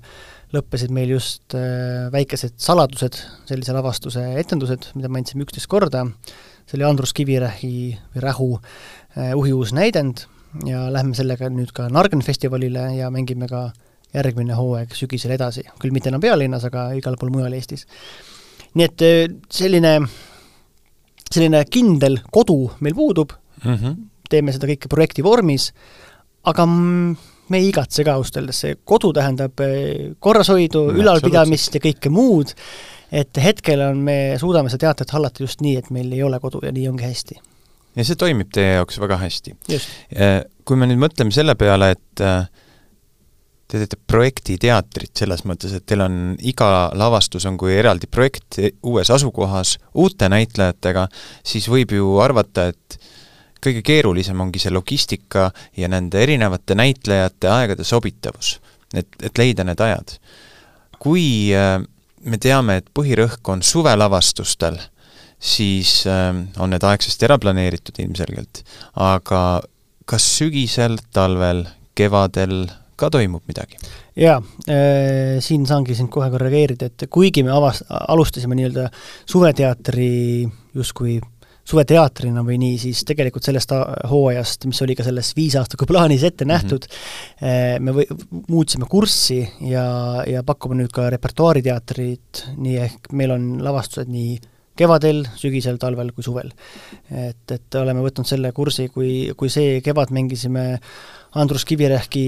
lõppesid 0.53 0.93
meil 0.93 1.13
just 1.15 1.55
äh, 1.57 2.09
väikesed 2.13 2.55
saladused, 2.61 3.17
sellise 3.49 3.75
lavastuse 3.75 4.25
etendused, 4.41 4.91
mida 4.97 5.11
me 5.11 5.21
andsime 5.21 5.45
üksteist 5.45 5.69
korda, 5.71 6.05
see 6.67 6.77
oli 6.79 6.87
Andrus 6.87 7.13
Kivirähi 7.15 7.75
või 8.13 8.23
Rähu 8.23 8.49
uhi 9.37 9.51
uus 9.53 9.73
näidend 9.75 10.23
ja 10.65 10.87
lähme 10.93 11.13
sellega 11.17 11.49
nüüd 11.53 11.73
ka 11.75 11.85
Nargen 11.91 12.23
festivalile 12.25 12.87
ja 12.97 13.11
mängime 13.13 13.49
ka 13.49 13.67
järgmine 14.13 14.55
hooaeg 14.57 14.93
sügisel 14.97 15.35
edasi, 15.35 15.65
küll 15.81 15.93
mitte 15.93 16.09
enam 16.09 16.21
pealinnas, 16.23 16.65
aga 16.69 16.91
igal 16.97 17.17
pool 17.19 17.33
mujal 17.33 17.53
Eestis. 17.53 17.85
nii 18.73 18.85
et 18.87 19.03
selline, 19.53 19.93
selline 21.29 21.61
kindel 21.69 22.21
kodu 22.33 22.57
meil 22.81 22.97
puudub. 22.97 23.35
Mm, 23.63 23.77
-hmm 23.77 24.01
teeme 24.33 24.55
seda 24.55 24.69
kõike 24.69 24.91
projekti 24.91 25.25
vormis, 25.25 25.69
aga 26.49 26.65
me 26.67 27.59
ei 27.59 27.69
igatse 27.69 28.05
ka 28.05 28.17
ausalt 28.17 28.41
öeldes, 28.41 28.61
see 28.63 28.75
kodu 28.87 29.13
tähendab 29.15 29.63
eh, 29.63 30.11
korrashoidu, 30.23 30.87
ülalpidamist 30.99 31.77
ja 31.77 31.83
kõike 31.83 32.11
muud, 32.13 32.53
et 33.13 33.41
hetkel 33.43 33.83
on, 33.85 34.01
me 34.05 34.17
suudame 34.41 34.71
seda 34.71 34.89
teatrit 34.89 35.13
hallata 35.15 35.43
just 35.43 35.63
nii, 35.63 35.77
et 35.81 35.91
meil 35.93 36.11
ei 36.15 36.23
ole 36.25 36.39
kodu 36.43 36.63
ja 36.65 36.73
nii 36.73 36.89
ongi 36.91 37.07
hästi. 37.07 37.39
ja 37.93 38.07
see 38.07 38.19
toimib 38.19 38.51
teie 38.53 38.77
jaoks 38.79 38.99
väga 39.01 39.19
hästi. 39.21 39.55
Eh, 39.69 40.39
kui 40.65 40.79
me 40.79 40.89
nüüd 40.89 41.01
mõtleme 41.03 41.35
selle 41.35 41.57
peale, 41.59 41.93
et 41.97 42.23
eh, 42.23 42.45
te 43.67 43.81
teete 43.81 43.97
projektiteatrit 44.07 45.17
selles 45.17 45.43
mõttes, 45.49 45.75
et 45.75 45.85
teil 45.89 46.03
on 46.05 46.17
iga 46.45 46.69
lavastus 46.97 47.45
on 47.49 47.57
kui 47.59 47.75
eraldi 47.75 48.09
projekt 48.11 48.59
uues 48.85 49.09
asukohas, 49.13 49.77
uute 49.97 50.29
näitlejatega, 50.29 51.07
siis 51.45 51.67
võib 51.71 51.95
ju 51.97 52.17
arvata, 52.23 52.69
et 52.73 52.99
kõige 53.63 53.83
keerulisem 53.85 54.39
ongi 54.43 54.61
see 54.61 54.73
logistika 54.73 55.49
ja 55.77 55.89
nende 55.91 56.21
erinevate 56.23 56.75
näitlejate 56.77 57.49
aegade 57.51 57.87
sobitavus, 57.87 58.57
et, 58.93 59.09
et 59.23 59.37
leida 59.37 59.65
need 59.67 59.81
ajad. 59.81 60.17
kui 61.03 61.51
äh, 61.55 61.81
me 62.23 62.39
teame, 62.39 62.79
et 62.79 62.89
põhirõhk 62.95 63.49
on 63.51 63.63
suvelavastustel, 63.63 64.77
siis 65.39 66.03
äh, 66.07 66.31
on 66.59 66.71
need 66.71 66.83
aegsasti 66.87 67.27
ära 67.27 67.39
planeeritud 67.39 67.99
ilmselgelt, 67.99 68.63
aga 68.95 69.41
kas 70.05 70.29
sügisel, 70.37 70.97
talvel, 71.15 71.65
kevadel 71.95 72.65
ka 72.99 73.09
toimub 73.13 73.43
midagi? 73.49 73.79
jaa 74.13 74.37
äh,, 74.69 75.39
siin 75.41 75.65
saangi 75.65 75.95
sind 75.97 76.11
kohe 76.13 76.29
korrigeerida, 76.29 76.91
et 76.91 77.07
kuigi 77.09 77.41
me 77.45 77.49
avas-, 77.55 77.81
alustasime 77.89 78.55
nii-öelda 78.59 78.89
suveteatri 79.25 80.09
justkui 80.77 81.17
suveteatrina 81.63 82.43
või 82.43 82.57
nii, 82.59 82.77
siis 82.81 83.03
tegelikult 83.07 83.45
sellest 83.47 83.71
hooajast, 84.11 84.67
mis 84.67 84.81
oli 84.83 84.95
ka 84.99 85.05
selles 85.05 85.31
viisaastaku 85.37 85.87
plaanis 85.87 86.25
ette 86.27 86.45
nähtud 86.45 86.87
mm, 86.89 87.45
-hmm. 87.47 87.85
me 87.85 87.95
või-, 87.95 88.41
muutsime 88.49 88.89
kurssi 88.89 89.39
ja, 89.69 89.85
ja 90.27 90.43
pakume 90.43 90.81
nüüd 90.81 90.91
ka 90.91 91.09
repertuaariteatrit, 91.13 92.47
nii 92.57 92.79
ehk 92.87 93.13
meil 93.15 93.35
on 93.37 93.47
lavastused 93.63 94.11
nii 94.11 94.39
kevadel, 94.75 95.23
sügisel, 95.37 95.77
talvel 95.77 96.11
kui 96.11 96.25
suvel. 96.25 96.51
et, 97.11 97.51
et 97.51 97.75
oleme 97.79 98.01
võtnud 98.03 98.27
selle 98.27 98.51
kursi, 98.51 98.89
kui, 98.89 99.31
kui 99.37 99.49
see 99.49 99.81
kevad 99.85 100.11
mängisime 100.11 100.79
Andrus 101.39 101.65
Kivirähki 101.65 102.25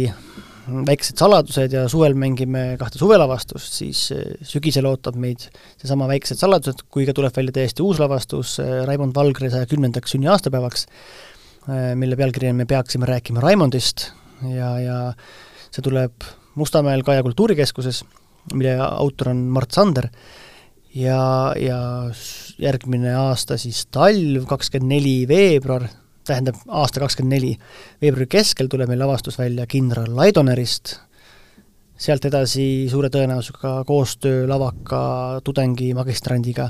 väiksed 0.65 1.19
saladused 1.19 1.73
ja 1.75 1.85
suvel 1.91 2.15
mängime 2.17 2.75
kahte 2.79 2.99
suvelavastust, 2.99 3.73
siis 3.79 4.07
eh, 4.15 4.35
sügisel 4.45 4.87
ootab 4.89 5.17
meid 5.21 5.47
seesama 5.77 6.07
Väikesed 6.09 6.39
saladused, 6.41 6.85
kui 6.91 7.05
ka 7.07 7.13
tuleb 7.15 7.35
välja 7.35 7.55
täiesti 7.59 7.85
uus 7.85 8.01
lavastus 8.01 8.57
eh, 8.63 8.81
Raimond 8.87 9.15
Valgre 9.17 9.51
saja 9.53 9.69
kümnendaks 9.69 10.15
sünniaastapäevaks, 10.15 10.87
eh, 11.69 11.91
mille 11.99 12.17
pealkiri 12.19 12.49
on 12.49 12.61
Me 12.61 12.69
peaksime 12.69 13.09
rääkima 13.09 13.43
Raimondist 13.43 14.09
ja, 14.49 14.71
ja 14.81 14.97
see 15.69 15.85
tuleb 15.85 16.25
Mustamäel 16.55 17.03
Kaja 17.03 17.23
kultuurikeskuses, 17.23 18.03
mille 18.53 18.77
autor 18.79 19.33
on 19.33 19.45
Mart 19.51 19.75
Sander, 19.75 20.07
ja, 20.95 21.53
ja 21.59 21.79
järgmine 22.61 23.11
aasta 23.19 23.59
siis 23.59 23.85
talv, 23.91 24.45
kakskümmend 24.49 24.95
neli 24.95 25.17
veebruar, 25.29 25.89
tähendab 26.27 26.59
aasta 26.67 27.01
kakskümmend 27.03 27.37
neli, 27.37 27.55
veebruari 28.01 28.29
keskel 28.37 28.69
tuleb 28.71 28.89
meil 28.91 29.01
lavastus 29.01 29.37
välja 29.39 29.67
kindral 29.69 30.11
Laidonerist, 30.17 30.97
sealt 31.97 32.25
edasi 32.27 32.87
suure 32.91 33.09
tõenäosusega 33.13 33.77
koostöö 33.87 34.43
lavaka 34.49 35.03
tudengi 35.45 35.93
magistrandiga, 35.95 36.67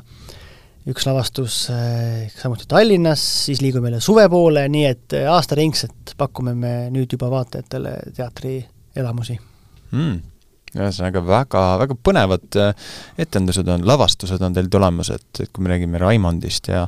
üks 0.92 1.08
lavastus 1.08 1.64
eh, 1.74 2.28
samuti 2.36 2.68
Tallinnas, 2.70 3.24
siis 3.48 3.64
liigume 3.64 3.90
jälle 3.90 4.04
suve 4.04 4.28
poole, 4.30 4.68
nii 4.70 4.86
et 4.92 5.18
aastaringselt 5.32 6.14
pakume 6.18 6.54
me 6.54 6.78
nüüd 6.94 7.18
juba 7.18 7.32
vaatajatele 7.34 7.98
teatrielamusi 8.14 9.40
mm 9.92 10.35
ühesõnaga 10.76 11.24
väga, 11.26 11.64
väga 11.82 11.98
põnevad 12.06 12.60
äh, 12.62 12.88
etendused 13.22 13.68
on, 13.72 13.86
lavastused 13.88 14.42
on 14.46 14.56
teil 14.56 14.70
tulemas, 14.72 15.12
et, 15.16 15.28
et 15.40 15.52
kui 15.52 15.66
me 15.66 15.74
räägime 15.74 16.02
Raimondist 16.02 16.72
ja 16.72 16.86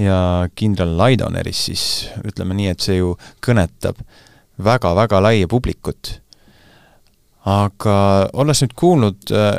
ja 0.00 0.20
kindral 0.54 0.96
Laidonerist, 0.98 1.68
siis 1.70 1.84
ütleme 2.24 2.56
nii, 2.56 2.70
et 2.72 2.84
see 2.84 3.00
ju 3.00 3.14
kõnetab 3.44 4.00
väga-väga 4.62 5.20
laia 5.20 5.48
publikut. 5.50 6.16
Aga 7.46 7.96
olles 8.34 8.60
nüüd 8.64 8.72
kuulnud 8.78 9.30
äh, 9.30 9.52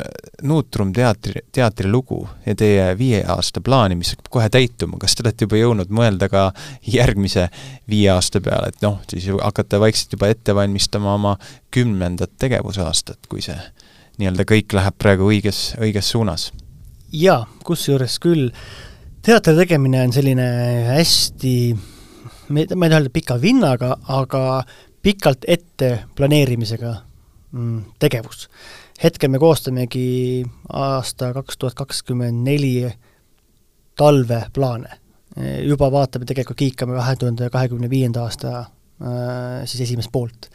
Nutrum 0.44 0.90
teatri, 0.92 1.40
teatri 1.52 1.88
lugu 1.88 2.20
ja 2.44 2.52
teie 2.58 2.90
viie 2.98 3.22
aasta 3.24 3.62
plaani, 3.64 3.96
mis 3.96 4.12
hakkab 4.12 4.28
kohe 4.34 4.48
täituma, 4.52 5.00
kas 5.00 5.16
te 5.16 5.24
olete 5.24 5.48
juba 5.48 5.60
jõudnud 5.60 5.92
mõelda 5.96 6.28
ka 6.28 6.42
järgmise 6.84 7.46
viie 7.88 8.10
aasta 8.12 8.42
peale, 8.44 8.74
et 8.74 8.84
noh, 8.84 9.00
siis 9.08 9.30
hakata 9.32 9.80
vaikselt 9.80 10.18
juba 10.18 10.28
ette 10.34 10.54
valmistama 10.54 11.14
oma 11.16 11.34
kümnendat 11.74 12.36
tegevusaastat, 12.38 13.24
kui 13.30 13.40
see 13.44 13.56
nii-öelda 14.20 14.44
kõik 14.52 14.76
läheb 14.76 15.00
praegu 15.00 15.32
õiges, 15.32 15.72
õiges 15.80 16.12
suunas? 16.12 16.50
jaa, 17.08 17.40
kusjuures 17.64 18.18
küll, 18.20 18.50
teatri 19.24 19.56
tegemine 19.62 20.04
on 20.04 20.12
selline 20.12 20.48
hästi, 20.92 21.56
ma 22.52 22.60
ei 22.60 22.68
taha 22.68 23.00
öelda 23.00 23.16
pika 23.16 23.40
vinnaga, 23.40 23.94
aga 24.12 24.60
pikalt 25.00 25.48
ette 25.48 25.94
planeerimisega 26.18 26.98
tegevus. 27.98 28.48
hetkel 29.02 29.30
me 29.30 29.38
koostamegi 29.38 30.44
aasta 30.72 31.32
kaks 31.32 31.58
tuhat 31.58 31.74
kakskümmend 31.74 32.44
neli 32.44 32.90
talveplaane. 33.96 34.90
juba 35.62 35.90
vaatame, 35.92 36.24
tegelikult 36.24 36.58
kiikame 36.58 36.96
kahe 36.96 37.16
tuhande 37.16 37.50
kahekümne 37.50 37.90
viienda 37.90 38.22
aasta 38.22 38.58
äh, 38.58 39.64
siis 39.64 39.80
esimest 39.80 40.12
poolt, 40.12 40.50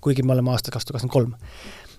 kuigi 0.00 0.22
me 0.22 0.32
oleme 0.32 0.50
aastal 0.50 0.72
kaks 0.72 0.84
tuhat 0.84 1.02
kakskümmend 1.02 1.12
kolm. 1.12 1.34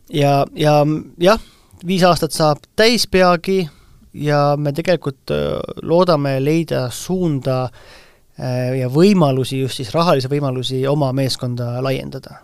ja, 0.09 0.45
ja 0.55 0.85
jah, 1.19 1.39
viis 1.88 2.03
aastat 2.03 2.31
saab 2.31 2.63
täis 2.75 3.07
peagi 3.07 3.67
ja 4.13 4.55
me 4.57 4.73
tegelikult 4.73 5.33
äh, 5.33 5.59
loodame 5.81 6.38
leida 6.43 6.88
suunda 6.93 7.63
äh, 7.65 8.79
ja 8.79 8.89
võimalusi, 8.93 9.59
just 9.63 9.81
siis 9.81 9.93
rahalisi 9.93 10.31
võimalusi 10.31 10.83
oma 10.89 11.12
meeskonda 11.13 11.75
laiendada. 11.83 12.39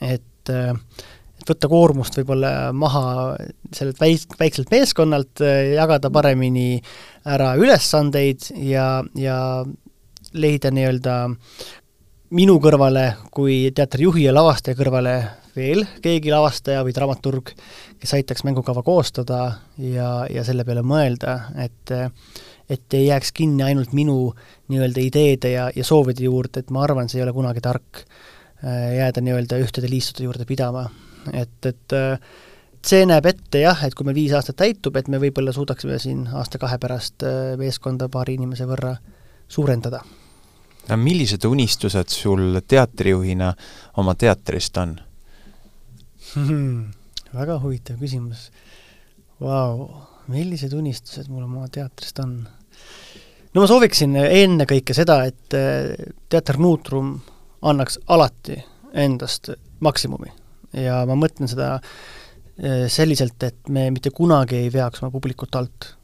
et, 0.00 0.50
äh, 0.50 0.74
võtta 1.48 1.68
koormust 1.70 2.16
võib-olla 2.20 2.72
maha 2.76 3.04
sellelt 3.74 4.00
väik-, 4.00 4.36
väikselt 4.38 4.72
meeskonnalt, 4.72 5.42
jagada 5.74 6.10
paremini 6.12 6.80
ära 7.28 7.54
ülesandeid 7.60 8.50
ja, 8.62 9.02
ja 9.18 9.38
leida 10.32 10.72
nii-öelda 10.72 11.16
minu 12.32 12.56
kõrvale 12.64 13.06
kui 13.34 13.70
teatrijuhi 13.76 14.26
ja 14.26 14.34
lavastaja 14.34 14.78
kõrvale 14.78 15.16
veel 15.56 15.84
keegi 16.02 16.32
lavastaja 16.32 16.80
või 16.86 16.94
dramaturg, 16.96 17.52
kes 18.00 18.14
aitaks 18.16 18.44
mängukava 18.48 18.82
koostada 18.86 19.42
ja, 19.76 20.24
ja 20.32 20.44
selle 20.46 20.64
peale 20.64 20.84
mõelda, 20.86 21.38
et 21.60 21.92
et 22.72 22.94
ei 22.96 23.08
jääks 23.10 23.34
kinni 23.36 23.64
ainult 23.66 23.92
minu 23.92 24.30
nii-öelda 24.72 25.02
ideede 25.02 25.50
ja, 25.52 25.66
ja 25.76 25.84
soovide 25.84 26.24
juurde, 26.24 26.62
et 26.62 26.70
ma 26.72 26.86
arvan, 26.86 27.10
see 27.10 27.18
ei 27.18 27.24
ole 27.26 27.34
kunagi 27.36 27.60
tark 27.60 28.04
jääda 28.62 29.20
nii-öelda 29.20 29.58
ühtede 29.60 29.90
liistude 29.90 30.24
juurde 30.24 30.46
pidama. 30.48 30.86
Et, 31.32 31.66
et 31.66 31.94
see 32.86 33.04
näeb 33.06 33.26
ette 33.30 33.62
jah, 33.62 33.84
et 33.86 33.94
kui 33.94 34.06
meil 34.06 34.16
viis 34.16 34.32
aastat 34.34 34.58
täitub, 34.62 34.96
et 34.98 35.08
me 35.12 35.20
võib-olla 35.22 35.54
suudaksime 35.54 35.98
siin 36.02 36.24
aasta-kahe 36.26 36.78
pärast 36.82 37.24
äh, 37.26 37.54
meeskonda 37.60 38.08
paari 38.12 38.36
inimese 38.38 38.66
võrra 38.68 38.96
suurendada. 39.48 40.02
millised 40.96 41.44
unistused 41.44 42.10
sul 42.10 42.58
teatrijuhina 42.66 43.52
oma 44.02 44.14
teatrist 44.18 44.76
on? 44.82 44.96
väga 47.38 47.58
huvitav 47.62 48.00
küsimus. 48.02 48.50
Vau, 49.42 49.86
millised 50.30 50.74
unistused 50.74 51.30
mul 51.30 51.46
oma 51.46 51.68
teatrist 51.68 52.18
on? 52.18 52.36
no 53.54 53.62
ma 53.62 53.70
sooviksin 53.70 54.16
ennekõike 54.16 54.94
seda, 54.94 55.22
et 55.30 55.54
äh, 55.54 55.94
Teater 56.28 56.58
Nutrum 56.58 57.14
annaks 57.62 58.00
alati 58.10 58.58
endast 58.92 59.54
maksimumi 59.80 60.41
ja 60.72 61.02
ma 61.08 61.16
mõtlen 61.18 61.50
seda 61.50 61.74
äh, 61.76 62.86
selliselt, 62.92 63.42
et 63.42 63.68
me 63.68 63.88
mitte 63.94 64.12
kunagi 64.14 64.58
ei 64.64 64.72
veaks 64.72 65.02
oma 65.02 65.12
publikut 65.14 65.54
alt. 65.58 65.94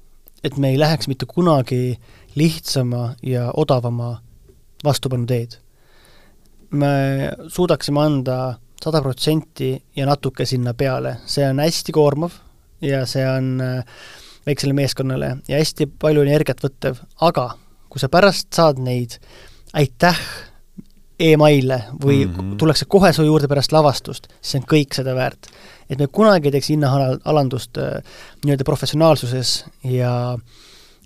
et 0.45 0.57
me 0.57 0.71
ei 0.71 0.79
läheks 0.79 1.09
mitte 1.09 1.27
kunagi 1.27 1.99
lihtsama 2.37 3.15
ja 3.23 3.51
odavama 3.57 4.21
vastupanu 4.85 5.27
teed. 5.27 5.59
me 6.71 7.33
suudaksime 7.49 8.01
anda 8.01 8.59
sada 8.83 9.03
protsenti 9.03 9.73
ja 9.97 10.07
natuke 10.07 10.47
sinna 10.47 10.75
peale, 10.75 11.17
see 11.27 11.49
on 11.49 11.59
hästi 11.59 11.93
koormav 11.93 12.33
ja 12.81 13.07
see 13.07 13.25
on 13.29 13.61
äh, 13.61 13.85
väiksele 14.47 14.73
meeskonnale 14.73 15.37
ja 15.49 15.59
hästi 15.59 15.89
palju 15.99 16.23
energiat 16.23 16.63
võttev, 16.63 17.01
aga 17.21 17.51
kui 17.89 18.01
sa 18.01 18.11
pärast 18.13 18.53
saad 18.55 18.79
neid 18.83 19.19
aitäh 19.77 20.21
emaile 21.19 21.83
või 22.05 22.27
mm 22.27 22.35
-hmm. 22.35 22.57
tullakse 22.57 22.85
kohe 22.85 23.13
su 23.13 23.25
juurde 23.27 23.49
pärast 23.49 23.73
lavastust, 23.73 24.29
siis 24.41 24.53
see 24.53 24.61
on 24.61 24.67
kõik 24.71 24.95
seda 24.95 25.15
väärt. 25.15 25.51
et 25.91 25.99
me 25.99 26.07
kunagi 26.07 26.49
ei 26.49 26.53
teeks 26.53 26.69
hinnaalandust 26.69 27.79
äh, 27.79 28.03
nii-öelda 28.45 28.65
professionaalsuses 28.65 29.65
ja 29.85 30.39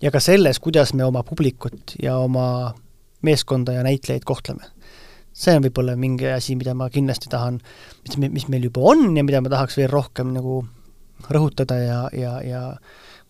ja 0.03 0.11
ka 0.11 0.21
selles, 0.21 0.59
kuidas 0.59 0.95
me 0.95 1.05
oma 1.05 1.23
publikut 1.23 1.95
ja 2.03 2.17
oma 2.17 2.75
meeskonda 3.23 3.73
ja 3.73 3.83
näitlejaid 3.83 4.25
kohtleme 4.25 4.65
see 5.33 5.57
on 5.57 5.65
võib-olla 5.65 5.97
mingi 5.97 6.29
asi, 6.29 6.57
mida 6.57 6.75
ma 6.75 6.91
kindlasti 6.93 7.31
tahan, 7.33 7.61
mis, 8.07 8.17
mis 8.31 8.49
meil 8.49 8.69
juba 8.69 8.81
on 8.93 9.17
ja 9.17 9.25
mida 9.25 9.41
ma 9.41 9.49
tahaks 9.53 9.77
veel 9.77 9.91
rohkem 9.91 10.33
nagu 10.37 10.63
rõhutada 11.33 11.79
ja, 11.81 12.01
ja, 12.13 12.33
ja 12.45 12.63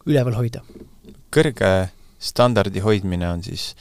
üleval 0.06 0.36
hoida. 0.38 0.62
kõrge 1.32 1.90
standardi 2.22 2.82
hoidmine 2.82 3.28
on 3.28 3.42
siis 3.42 3.72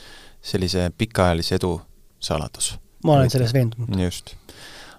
sellise 0.42 0.90
pikaajalise 0.98 1.58
edu 1.58 1.80
saladus? 2.22 2.76
Ma 3.04 3.18
olen 3.18 3.30
selles 3.30 3.54
veendunud. 3.54 3.98
just. 4.00 4.34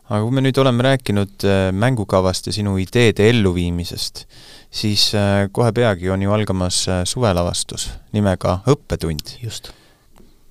aga 0.10 0.22
kui 0.24 0.36
me 0.36 0.44
nüüd 0.46 0.58
oleme 0.62 0.84
rääkinud 0.84 1.46
äh, 1.48 1.70
mängukavast 1.72 2.48
ja 2.48 2.56
sinu 2.56 2.76
ideede 2.78 3.30
elluviimisest, 3.30 4.26
siis 4.72 5.12
äh, 5.16 5.48
kohe 5.52 5.72
peagi 5.72 6.10
on 6.10 6.22
ju 6.22 6.34
algamas 6.36 6.84
äh, 6.88 7.06
suvelavastus 7.08 7.90
nimega 8.14 8.60
Õppetund. 8.68 9.38
just 9.44 9.72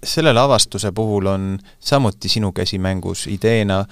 selle 0.02 0.32
lavastuse 0.32 0.92
puhul 0.92 1.26
on 1.26 1.58
samuti 1.80 2.28
sinu 2.28 2.52
käsi 2.52 2.78
mängus 2.78 3.26
ideena 3.30 3.84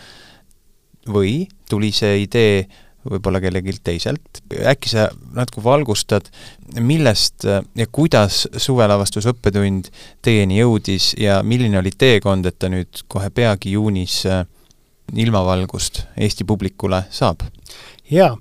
või 1.08 1.46
tuli 1.70 1.92
see 1.94 2.24
idee 2.24 2.64
võib-olla 3.08 3.40
kellelgi 3.40 3.76
teiselt, 3.84 4.42
äkki 4.52 4.92
sa 4.92 5.06
natuke 5.36 5.62
valgustad, 5.64 6.28
millest 6.80 7.46
ja 7.46 7.86
kuidas 7.92 8.42
suvelavastus 8.56 9.28
õppetund 9.30 9.88
teieni 10.24 10.60
jõudis 10.60 11.14
ja 11.20 11.40
milline 11.42 11.80
oli 11.80 11.92
teekond, 11.96 12.46
et 12.46 12.58
ta 12.60 12.70
nüüd 12.72 13.04
kohe 13.08 13.30
peagi 13.34 13.74
juunis 13.76 14.22
äh, 14.28 14.44
ilmavalgust 15.16 16.04
Eesti 16.16 16.44
publikule 16.44 17.04
saab? 17.10 17.46
jaa, 18.10 18.34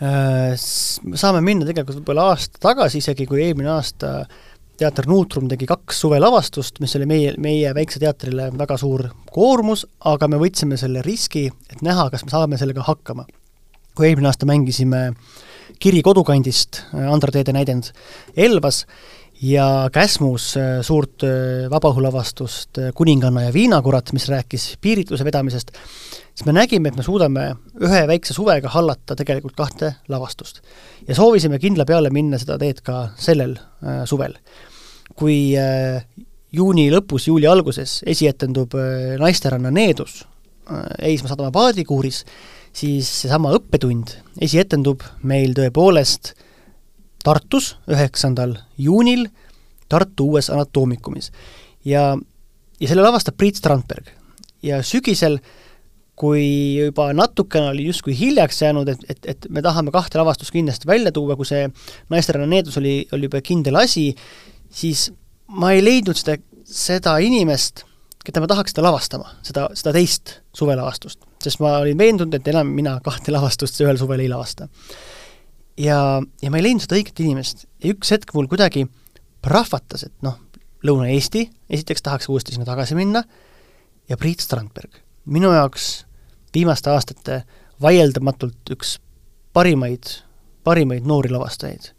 äh, 0.00 0.52
saame 0.56 1.42
minna 1.44 1.68
tegelikult 1.68 2.00
võib-olla 2.00 2.30
aasta 2.32 2.60
tagasi 2.70 3.02
isegi, 3.02 3.26
kui 3.28 3.44
eelmine 3.44 3.76
aasta 3.76 4.14
äh, 4.22 4.44
teater 4.78 5.08
Nutrum 5.10 5.48
tegi 5.50 5.66
kaks 5.68 6.02
suvelavastust, 6.04 6.78
mis 6.82 6.94
oli 6.98 7.08
meie, 7.10 7.34
meie 7.42 7.72
väikse 7.74 8.00
teatrile 8.02 8.48
väga 8.58 8.78
suur 8.78 9.08
koormus, 9.32 9.84
aga 10.06 10.28
me 10.30 10.38
võtsime 10.40 10.78
selle 10.80 11.02
riski, 11.06 11.48
et 11.72 11.82
näha, 11.86 12.08
kas 12.12 12.24
me 12.26 12.34
saame 12.34 12.60
sellega 12.60 12.86
hakkama. 12.86 13.26
Kui 13.98 14.06
eelmine 14.06 14.30
aasta 14.30 14.46
mängisime 14.46 15.08
Kiri 15.82 16.00
kodukandist, 16.06 16.84
Andra 16.94 17.32
Teede 17.34 17.52
näidend, 17.54 17.90
Elvas, 18.38 18.84
ja 19.42 19.88
Käsmus 19.94 20.52
äh, 20.58 20.78
suurt 20.86 21.22
äh, 21.26 21.66
vabaõhulavastust 21.70 22.78
äh, 22.78 22.92
Kuninganna 22.94 23.48
ja 23.48 23.52
viinakurat, 23.54 24.10
mis 24.14 24.28
rääkis 24.30 24.68
piiritluse 24.82 25.26
vedamisest, 25.26 25.70
siis 26.34 26.46
me 26.46 26.54
nägime, 26.54 26.90
et 26.90 26.98
me 26.98 27.06
suudame 27.06 27.48
ühe 27.78 28.02
väikse 28.10 28.34
suvega 28.34 28.70
hallata 28.74 29.14
tegelikult 29.18 29.58
kahte 29.58 29.92
lavastust. 30.10 30.62
ja 31.08 31.14
soovisime 31.14 31.58
kindla 31.58 31.86
peale 31.86 32.10
minna 32.10 32.38
seda 32.38 32.58
teed 32.58 32.82
ka 32.86 33.08
sellel 33.18 33.58
äh, 33.58 34.02
suvel. 34.06 34.38
kui 35.14 35.54
äh, 35.58 36.02
juuni 36.52 36.88
lõpus, 36.90 37.28
juuli 37.30 37.46
alguses 37.46 38.00
esietendub 38.06 38.74
äh, 38.74 39.14
naisteranna 39.18 39.70
Needus 39.70 40.22
äh, 40.70 41.10
Eismaa 41.12 41.34
sadama 41.34 41.54
paadikuuris, 41.54 42.24
siis 42.78 43.08
seesama 43.22 43.52
õppetund 43.56 44.14
esietendub 44.44 45.02
meil 45.26 45.54
tõepoolest 45.56 46.34
Tartus 47.24 47.74
üheksandal 47.90 48.54
juunil 48.78 49.26
Tartu 49.88 50.28
uues 50.28 50.50
anatoomikumis. 50.52 51.30
ja, 51.84 52.12
ja 52.80 52.88
selle 52.88 53.02
lavastab 53.02 53.36
Priit 53.36 53.56
Strandberg. 53.56 54.12
ja 54.62 54.82
sügisel, 54.82 55.38
kui 56.18 56.76
juba 56.76 57.12
natukene 57.14 57.70
oli 57.70 57.86
justkui 57.86 58.16
hiljaks 58.18 58.62
jäänud, 58.62 58.88
et, 58.88 59.04
et, 59.08 59.26
et 59.34 59.46
me 59.48 59.62
tahame 59.62 59.92
kahte 59.94 60.18
lavastust 60.18 60.50
kindlasti 60.50 60.86
välja 60.86 61.12
tuua, 61.14 61.36
kui 61.38 61.46
see 61.46 61.68
naisteränne 62.10 62.50
needus 62.50 62.78
oli, 62.80 63.06
oli 63.12 63.30
juba 63.30 63.40
kindel 63.40 63.78
asi, 63.78 64.10
siis 64.70 65.08
ma 65.48 65.72
ei 65.72 65.84
leidnud 65.84 66.18
seda, 66.18 66.36
seda 66.66 67.16
inimest, 67.22 67.84
keda 68.26 68.42
ma 68.42 68.50
tahaks 68.50 68.74
seda 68.74 68.88
lavastama, 68.88 69.30
seda, 69.46 69.68
seda 69.78 69.94
teist 69.94 70.40
suvelavastust. 70.58 71.27
Sest 71.44 71.60
ma 71.62 71.78
olin 71.82 71.98
veendunud, 71.98 72.34
et 72.34 72.48
enam 72.50 72.70
mina 72.74 72.98
kahte 73.04 73.32
lavastust 73.34 73.80
ühel 73.84 73.98
suvel 74.00 74.24
ei 74.24 74.30
lavasta 74.30 74.68
ja, 75.78 75.98
ja 76.42 76.50
ma 76.50 76.58
ei 76.58 76.66
leidnud 76.66 76.84
seda 76.84 76.98
õiget 76.98 77.22
inimest 77.22 77.66
ja 77.82 77.92
üks 77.94 78.12
hetk 78.14 78.34
mul 78.36 78.48
kuidagi 78.50 78.86
prahvatas, 79.44 80.04
et 80.08 80.14
noh, 80.26 80.38
Lõuna-Eesti, 80.86 81.42
esiteks 81.74 82.04
tahaks 82.06 82.28
uuesti 82.30 82.54
sinna 82.54 82.66
tagasi 82.68 82.94
minna, 82.94 83.24
ja 84.08 84.16
Priit 84.16 84.42
Strandberg. 84.44 85.02
minu 85.26 85.50
jaoks 85.52 86.06
viimaste 86.54 86.90
aastate 86.90 87.42
vaieldamatult 87.82 88.72
üks 88.72 88.96
parimaid, 89.52 90.06
parimaid 90.64 91.06
noori 91.06 91.30
lavastajaid. 91.34 91.90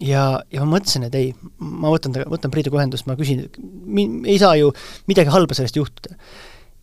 ja, 0.00 0.40
ja 0.52 0.64
ma 0.64 0.76
mõtlesin, 0.76 1.06
et 1.06 1.14
ei, 1.14 1.34
ma 1.58 1.92
võtan 1.92 2.16
ta, 2.16 2.24
võtan 2.28 2.52
Priiduga 2.52 2.80
ühendust, 2.80 3.06
ma 3.06 3.16
küsin, 3.16 3.46
ei 4.26 4.38
saa 4.40 4.56
ju 4.56 4.72
midagi 5.06 5.32
halba 5.32 5.54
sellest 5.54 5.76
juhtuda. 5.76 6.16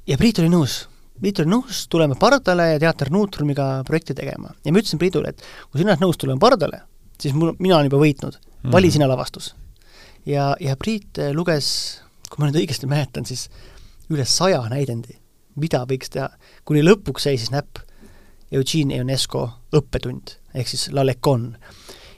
ja 0.07 0.17
Priit 0.17 0.39
oli 0.39 0.53
nõus. 0.53 0.83
Priit 1.19 1.39
oli 1.39 1.51
nõus 1.53 1.85
tulema 1.91 2.15
pardale 2.19 2.71
ja 2.73 2.79
Teater 2.81 3.11
Nuutrumiga 3.13 3.67
projekti 3.87 4.15
tegema. 4.17 4.53
ja 4.65 4.71
ma 4.71 4.81
ütlesin 4.81 4.99
Priidule, 4.99 5.29
et 5.29 5.43
kui 5.71 5.79
sina 5.79 5.93
oled 5.93 6.01
nõus 6.03 6.17
tulema 6.17 6.39
pardale, 6.39 6.81
siis 7.21 7.35
mul, 7.37 7.53
mina 7.59 7.77
olen 7.77 7.91
juba 7.91 8.01
võitnud, 8.01 8.39
vali 8.63 8.87
mm 8.87 8.89
-hmm. 8.89 8.91
sina 8.91 9.07
lavastus. 9.07 9.55
ja, 10.25 10.55
ja 10.59 10.75
Priit 10.75 11.17
luges, 11.33 12.01
kui 12.29 12.41
ma 12.41 12.49
nüüd 12.49 12.61
õigesti 12.63 12.87
mäletan, 12.87 13.25
siis 13.25 13.49
üle 14.09 14.25
saja 14.25 14.61
näidendi, 14.69 15.17
mida 15.55 15.85
võiks 15.89 16.09
teha, 16.09 16.29
kuni 16.65 16.83
lõpuks 16.83 17.27
jäi 17.29 17.37
siis 17.37 17.51
näpp 17.51 17.77
Eugene 18.53 18.99
Ionesco 18.99 19.47
õppetund, 19.73 20.37
ehk 20.53 20.69
siis 20.69 20.91
La 20.93 21.05
Lecon. 21.05 21.55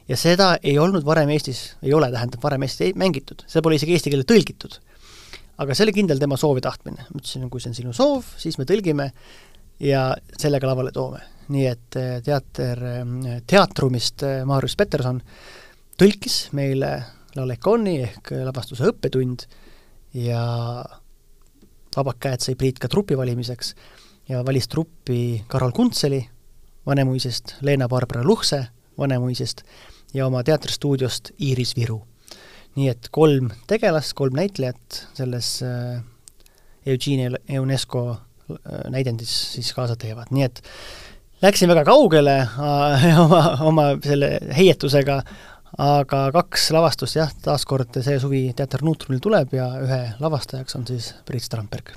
ja 0.07 0.17
seda 0.17 0.57
ei 0.63 0.77
olnud 0.79 1.05
varem 1.05 1.29
Eestis, 1.29 1.75
ei 1.81 1.93
ole, 1.93 2.11
tähendab, 2.11 2.43
varem 2.43 2.63
Eestis 2.63 2.95
mängitud, 2.95 3.45
seda 3.47 3.63
pole 3.65 3.79
isegi 3.79 3.95
eesti 3.95 4.11
keelde 4.13 4.27
tõlgitud. 4.33 4.79
Aga 5.61 5.75
see 5.75 5.85
oli 5.87 5.95
kindel 5.95 6.19
tema 6.21 6.37
soov 6.39 6.59
ja 6.59 6.67
tahtmine, 6.67 7.07
ma 7.09 7.21
ütlesin, 7.21 7.47
kui 7.51 7.63
see 7.63 7.71
on 7.71 7.77
sinu 7.77 7.93
soov, 7.95 8.27
siis 8.41 8.57
me 8.59 8.67
tõlgime 8.67 9.09
ja 9.83 10.09
sellega 10.39 10.69
lavale 10.69 10.93
toome. 10.95 11.21
nii 11.45 11.65
et 11.69 11.95
eh, 12.01 12.21
teater, 12.25 12.79
eh, 12.89 13.41
teatrumist 13.45 14.23
eh, 14.25 14.39
Marius 14.49 14.73
Peterson 14.75 15.19
tõlkis 15.99 16.49
meile 16.57 16.89
La 17.35 17.45
Leconi 17.45 17.99
ehk 18.01 18.31
lavastuse 18.47 18.87
õppetund 18.89 19.45
ja 20.17 20.41
vabad 21.95 22.17
käed 22.19 22.41
sai 22.41 22.55
Priit 22.55 22.79
ka 22.79 22.89
trupi 22.89 23.17
valimiseks 23.17 23.75
ja 24.31 24.41
valis 24.47 24.67
truppi 24.71 25.43
Karol 25.47 25.75
Kuntseli 25.75 26.23
Vanemuisest, 26.85 27.57
Leena-Barbara 27.61 28.23
Luhse 28.23 28.63
Vanemuisest 28.97 29.61
ja 30.13 30.25
oma 30.27 30.43
teatristuudiost 30.43 31.31
Iiris 31.41 31.75
Viru. 31.75 32.01
Nii 32.75 32.91
et 32.91 33.09
kolm 33.15 33.49
tegelast, 33.69 34.13
kolm 34.17 34.35
näitlejat 34.37 35.01
selles 35.15 35.57
äh, 35.63 35.99
Eugene 36.85 37.31
UNESCO 37.59 38.05
äh, 38.11 38.85
näidendis 38.93 39.33
siis 39.55 39.71
kaasa 39.75 39.95
teevad, 39.99 40.31
nii 40.35 40.45
et 40.47 40.61
läksin 41.45 41.71
väga 41.71 41.85
kaugele 41.87 42.37
äh, 42.43 43.05
oma, 43.23 43.43
oma 43.65 43.89
selle 44.03 44.35
heietusega, 44.55 45.21
aga 45.81 46.25
kaks 46.35 46.69
lavastust 46.75 47.19
jah, 47.19 47.31
taaskord 47.43 47.95
see 48.03 48.19
suvi 48.21 48.47
Teater 48.55 48.83
Nuutrumil 48.85 49.23
tuleb 49.23 49.55
ja 49.55 49.69
ühe 49.83 50.01
lavastajaks 50.23 50.77
on 50.79 50.87
siis 50.87 51.13
Priit 51.27 51.47
Strandberg. 51.47 51.95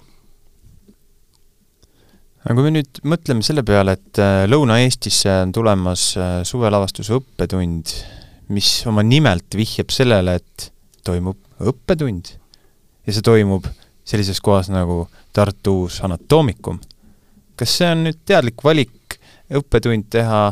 aga 2.44 2.54
kui 2.54 2.68
me 2.68 2.76
nüüd 2.78 3.02
mõtleme 3.02 3.42
selle 3.44 3.66
peale, 3.66 3.98
et 3.98 4.22
Lõuna-Eestisse 4.48 5.40
on 5.42 5.52
tulemas 5.52 6.12
suvelavastuse 6.48 7.18
õppetund, 7.18 7.92
mis 8.48 8.70
oma 8.88 9.04
nimelt 9.04 9.56
vihjab 9.56 9.92
sellele, 9.92 10.38
et 10.40 10.70
toimub 11.04 11.38
õppetund 11.58 12.32
ja 13.06 13.14
see 13.14 13.24
toimub 13.24 13.66
sellises 14.08 14.40
kohas 14.44 14.70
nagu 14.72 15.06
Tartu 15.32 15.74
uus 15.84 16.00
anatoomikum. 16.02 16.80
kas 17.56 17.76
see 17.78 17.90
on 17.92 18.06
nüüd 18.06 18.18
teadlik 18.26 18.64
valik 18.64 19.18
õppetund 19.54 20.08
teha 20.10 20.42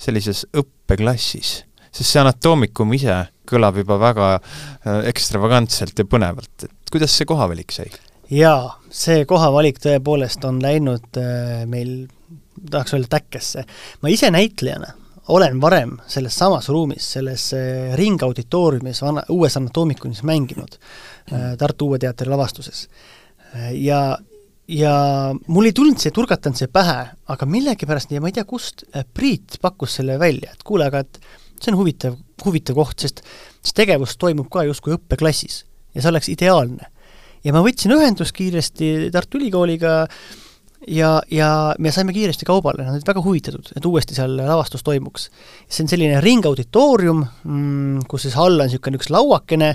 sellises 0.00 0.46
õppeklassis? 0.56 1.62
sest 1.92 2.08
see 2.08 2.22
anatoomikum 2.22 2.94
ise 2.96 3.18
kõlab 3.48 3.82
juba 3.82 3.98
väga 4.00 4.30
äh, 4.38 5.02
ekstravagantselt 5.10 5.98
ja 5.98 6.08
põnevalt, 6.08 6.64
et 6.64 6.92
kuidas 6.92 7.12
see 7.16 7.28
kohavalik 7.28 7.74
sai? 7.74 7.90
jaa, 8.32 8.78
see 8.88 9.26
kohavalik 9.28 9.82
tõepoolest 9.82 10.44
on 10.48 10.62
läinud 10.62 11.20
äh, 11.20 11.62
meil, 11.68 12.08
tahaks 12.70 12.96
öelda, 12.96 13.18
täkkesse. 13.18 13.66
ma 14.00 14.12
ise 14.14 14.30
näitlejana 14.32 14.94
olen 15.28 15.60
varem 15.60 15.96
selles 16.10 16.34
samas 16.38 16.68
ruumis, 16.68 17.12
selles 17.14 17.52
äh, 17.54 17.94
ringauditooriumis 17.98 19.02
vana, 19.02 19.22
uues 19.30 19.56
anatoomikumis 19.56 20.22
mänginud 20.26 20.78
mm. 21.30 21.56
Tartu 21.58 21.92
Uue 21.92 21.98
Teatri 22.02 22.30
lavastuses. 22.30 22.88
ja, 23.72 24.18
ja 24.68 24.94
mul 25.46 25.68
ei 25.68 25.76
tulnud 25.76 26.00
see, 26.00 26.10
turgatanud 26.14 26.58
see 26.58 26.70
pähe, 26.72 27.04
aga 27.28 27.46
millegipärast 27.46 28.12
ja 28.12 28.20
ma 28.20 28.30
ei 28.32 28.38
tea, 28.38 28.44
kust, 28.48 28.86
Priit 29.14 29.58
pakkus 29.62 29.98
selle 30.00 30.18
välja, 30.18 30.54
et 30.54 30.64
kuule, 30.64 30.88
aga 30.88 31.04
et 31.04 31.20
see 31.62 31.72
on 31.72 31.78
huvitav, 31.78 32.16
huvitav 32.44 32.78
koht, 32.78 33.04
sest 33.04 33.22
see 33.62 33.76
tegevus 33.82 34.16
toimub 34.18 34.48
ka 34.52 34.64
justkui 34.66 34.96
õppeklassis 34.96 35.62
ja 35.94 36.02
see 36.02 36.10
oleks 36.10 36.30
ideaalne. 36.32 36.88
ja 37.44 37.54
ma 37.54 37.62
võtsin 37.64 37.94
ühendust 37.94 38.34
kiiresti 38.36 39.10
Tartu 39.12 39.38
Ülikooliga 39.38 40.06
ja, 40.88 41.10
ja 41.30 41.50
me 41.78 41.92
saime 41.94 42.14
kiiresti 42.14 42.46
kaubale, 42.48 42.84
nad 42.84 42.96
olid 42.96 43.08
väga 43.08 43.24
huvitatud, 43.24 43.72
et 43.76 43.86
uuesti 43.86 44.16
seal 44.16 44.36
lavastus 44.38 44.84
toimuks. 44.86 45.28
see 45.68 45.84
on 45.84 45.92
selline 45.92 46.20
ringauditoorium 46.24 47.22
mm,, 47.22 48.08
kus 48.10 48.28
siis 48.28 48.36
all 48.36 48.58
on 48.58 48.70
niisugune 48.70 49.00
üks 49.00 49.12
lauakene, 49.12 49.74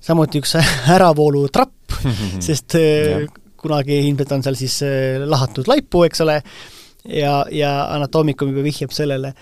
samuti 0.00 0.42
üks 0.42 0.56
äravoolutrapp 0.96 1.98
sest 2.46 2.78
äh, 2.80 3.26
kunagi 3.62 4.02
ilmselt 4.08 4.32
on 4.36 4.44
seal 4.44 4.58
siis 4.58 4.78
äh, 4.86 5.24
lahatud 5.24 5.70
laipu, 5.70 6.04
eks 6.08 6.24
ole, 6.24 6.40
ja, 7.08 7.42
ja 7.50 7.72
anatoomikum 7.96 8.52
juba 8.52 8.64
vihjab 8.66 8.94
sellele 8.94 9.34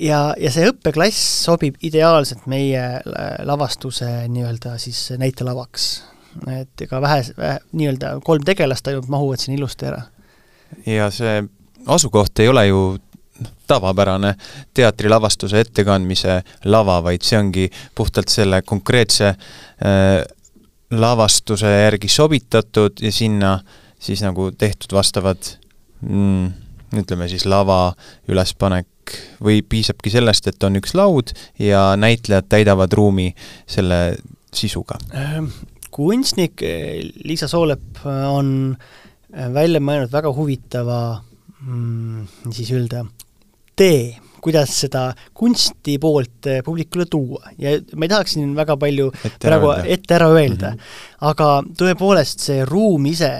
ja, 0.00 0.20
ja 0.40 0.50
see 0.54 0.66
õppeklass 0.70 1.20
sobib 1.46 1.78
ideaalselt 1.84 2.48
meie 2.50 2.82
äh, 2.98 3.36
lavastuse 3.46 4.26
nii-öelda 4.32 4.76
siis 4.82 5.06
näitelavaks. 5.20 5.92
et 6.50 6.82
ega 6.82 7.00
vähe, 7.02 7.22
vähe, 7.36 7.58
nii-öelda 7.72 8.18
kolm 8.24 8.44
tegelast 8.44 8.88
ainult 8.90 9.08
mahuvad 9.08 9.42
siin 9.42 9.58
ilusti 9.58 9.86
ära. 9.90 10.02
Ja 10.86 11.10
see 11.10 11.42
asukoht 11.86 12.38
ei 12.38 12.48
ole 12.48 12.66
ju 12.66 12.84
tavapärane 13.66 14.34
teatrilavastuse 14.74 15.60
ettekandmise 15.64 16.40
lava, 16.70 17.00
vaid 17.02 17.24
see 17.26 17.38
ongi 17.38 17.68
puhtalt 17.94 18.30
selle 18.32 18.62
konkreetse 18.62 19.28
äh, 19.34 20.24
lavastuse 20.94 21.70
järgi 21.70 22.08
sobitatud 22.08 23.02
ja 23.02 23.12
sinna 23.12 23.58
siis 23.98 24.22
nagu 24.22 24.50
tehtud 24.58 24.92
vastavad 24.94 25.40
mm, 26.00 26.52
ütleme 27.00 27.28
siis 27.28 27.46
lava 27.50 27.94
ülespanek 28.28 29.16
või 29.44 29.60
piisabki 29.68 30.12
sellest, 30.12 30.46
et 30.48 30.64
on 30.64 30.78
üks 30.80 30.94
laud 30.96 31.34
ja 31.60 31.92
näitlejad 32.00 32.48
täidavad 32.48 32.92
ruumi 32.96 33.32
selle 33.66 34.16
sisuga? 34.54 34.96
Ehm, 35.12 35.50
kunstnik 35.92 36.62
Liisa 37.24 37.48
Soolep 37.50 38.04
eh, 38.04 38.22
on 38.28 38.52
eh, 38.76 39.03
välja 39.54 39.80
mõelnud 39.82 40.12
väga 40.12 40.32
huvitava 40.34 40.98
mm, 41.64 42.50
siis 42.52 42.70
öelda, 42.74 43.04
tee, 43.76 44.14
kuidas 44.44 44.74
seda 44.84 45.06
kunsti 45.34 45.96
poolt 45.98 46.50
publikule 46.64 47.06
tuua 47.10 47.54
ja 47.58 47.78
ma 47.96 48.04
ei 48.04 48.12
tahaks 48.12 48.36
siin 48.36 48.52
väga 48.56 48.76
palju 48.76 49.08
ette 49.24 49.48
praegu 49.48 49.72
öelda. 49.72 49.88
ette 49.96 50.14
ära 50.18 50.28
öelda 50.34 50.70
mm, 50.70 50.78
-hmm. 50.78 51.26
aga 51.30 51.50
tõepoolest 51.80 52.44
see 52.44 52.64
ruum 52.68 53.06
ise 53.08 53.32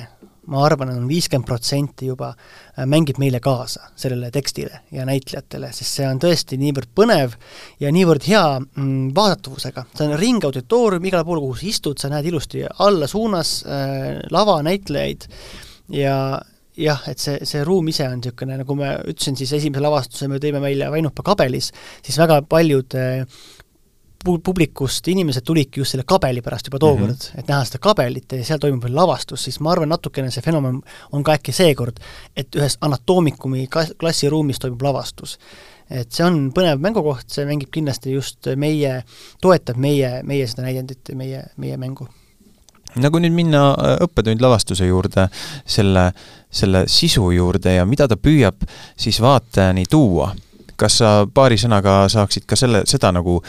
ma 0.51 0.65
arvan, 0.67 0.93
on 0.93 1.09
viiskümmend 1.09 1.47
protsenti 1.49 2.09
juba 2.11 2.31
äh, 2.35 2.85
mängib 2.91 3.19
meile 3.23 3.41
kaasa 3.45 3.91
sellele 3.97 4.31
tekstile 4.35 4.83
ja 4.93 5.07
näitlejatele, 5.09 5.71
sest 5.73 6.01
see 6.01 6.09
on 6.09 6.21
tõesti 6.23 6.59
niivõrd 6.61 6.91
põnev 6.97 7.37
ja 7.81 7.93
niivõrd 7.95 8.27
hea 8.29 8.45
mm, 8.61 9.13
vaadatavusega. 9.17 9.87
see 9.95 10.09
on 10.09 10.19
ringauditoorium, 10.21 11.05
igal 11.09 11.25
pool, 11.25 11.43
kuhu 11.45 11.61
sa 11.61 11.69
istud, 11.71 12.01
sa 12.01 12.13
näed 12.13 12.29
ilusti 12.31 12.65
alla 12.87 13.09
suunas 13.11 13.57
äh, 13.65 14.21
lava, 14.35 14.61
näitlejaid 14.67 15.29
ja 15.93 16.17
jah, 16.77 17.03
et 17.11 17.21
see, 17.23 17.41
see 17.47 17.65
ruum 17.67 17.89
ise 17.93 18.07
on 18.09 18.21
niisugune, 18.21 18.57
nagu 18.61 18.79
ma 18.79 18.95
ütlesin, 19.05 19.37
siis 19.39 19.53
esimese 19.59 19.83
lavastuse 19.85 20.29
me 20.31 20.41
tõime 20.43 20.63
välja 20.63 20.91
Vainupa 20.93 21.25
kabelis, 21.27 21.71
siis 22.03 22.19
väga 22.19 22.41
paljud 22.51 22.97
äh, 22.99 23.27
publikust 24.25 25.09
inimesed 25.13 25.45
tulidki 25.45 25.83
just 25.83 25.93
selle 25.93 26.07
kabeli 26.09 26.41
pärast 26.43 26.71
juba 26.71 26.79
tookord 26.81 27.11
mm, 27.11 27.19
-hmm. 27.19 27.41
et 27.41 27.49
näha 27.49 27.65
seda 27.69 27.79
kabelit 27.79 28.33
ja 28.33 28.45
seal 28.45 28.59
toimub 28.59 28.83
veel 28.83 28.97
lavastus, 28.97 29.45
siis 29.45 29.61
ma 29.61 29.75
arvan, 29.75 29.89
natukene 29.93 30.31
see 30.31 30.43
fenomen 30.43 30.81
on 31.13 31.25
ka 31.25 31.37
äkki 31.37 31.53
seekord, 31.53 32.01
et 32.37 32.57
ühes 32.57 32.79
anatoomikumi 32.81 33.69
klassiruumis 34.01 34.59
toimub 34.59 34.83
lavastus. 34.83 35.39
et 35.91 36.13
see 36.13 36.25
on 36.25 36.51
põnev 36.57 36.81
mängukoht, 36.81 37.29
see 37.29 37.45
mängib 37.45 37.69
kindlasti 37.71 38.13
just 38.15 38.49
meie, 38.57 39.03
toetab 39.41 39.77
meie, 39.77 40.23
meie 40.23 40.47
seda 40.47 40.63
näidendit 40.63 41.13
meie, 41.15 41.45
meie 41.57 41.77
mängu 41.77 42.09
no 43.03 43.11
kui 43.11 43.25
nüüd 43.25 43.35
minna 43.37 43.65
äh, 43.73 43.97
õppetund 44.05 44.43
lavastuse 44.43 44.87
juurde, 44.89 45.29
selle, 45.67 46.09
selle 46.51 46.85
sisu 46.91 47.31
juurde 47.35 47.79
ja 47.79 47.87
mida 47.89 48.09
ta 48.11 48.19
püüab 48.21 48.67
siis 48.97 49.21
vaatajani 49.23 49.87
tuua, 49.91 50.33
kas 50.77 51.01
sa 51.03 51.13
paari 51.27 51.59
sõnaga 51.61 52.05
saaksid 52.13 52.47
ka 52.47 52.59
selle, 52.59 52.85
seda 52.91 53.13
nagu 53.15 53.41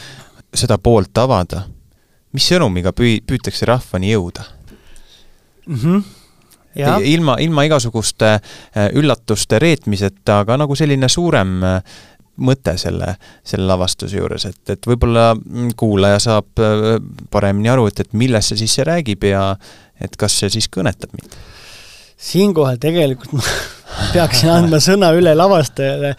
seda 0.56 0.78
poolt 0.78 1.18
avada, 1.18 1.66
mis 2.34 2.46
sõnumiga 2.48 2.94
püü-, 2.96 3.22
püütakse 3.26 3.68
rahvani 3.68 4.12
jõuda 4.14 4.46
mm? 5.66 5.80
-hmm. 5.82 6.04
Ja. 6.76 6.98
ilma, 7.00 7.38
ilma 7.40 7.62
igasuguste 7.64 8.34
äh, 8.34 8.90
üllatuste 8.92 9.58
reetmiseta, 9.58 10.42
aga 10.42 10.58
nagu 10.60 10.74
selline 10.76 11.08
suurem 11.08 11.62
äh, 11.64 11.80
mõte 12.42 12.76
selle, 12.80 13.14
selle 13.46 13.68
lavastuse 13.68 14.18
juures, 14.18 14.48
et, 14.48 14.62
et 14.74 14.88
võib-olla 14.88 15.30
mm, 15.34 15.74
kuulaja 15.78 16.20
saab 16.28 16.62
äh, 16.62 16.96
paremini 17.32 17.72
aru, 17.72 17.88
et, 17.90 18.04
et 18.04 18.16
millest 18.16 18.52
see 18.52 18.64
siis 18.64 18.78
see 18.78 18.88
räägib 18.88 19.24
ja 19.28 19.50
et 20.02 20.16
kas 20.20 20.36
see 20.40 20.52
siis 20.58 20.68
kõnetab 20.72 21.14
mind? 21.16 21.38
siinkohal 22.26 22.78
tegelikult 22.80 23.34
peaksin 24.14 24.50
andma 24.50 24.78
sõna 24.82 25.10
üle 25.16 25.34
lavastajale, 25.36 26.14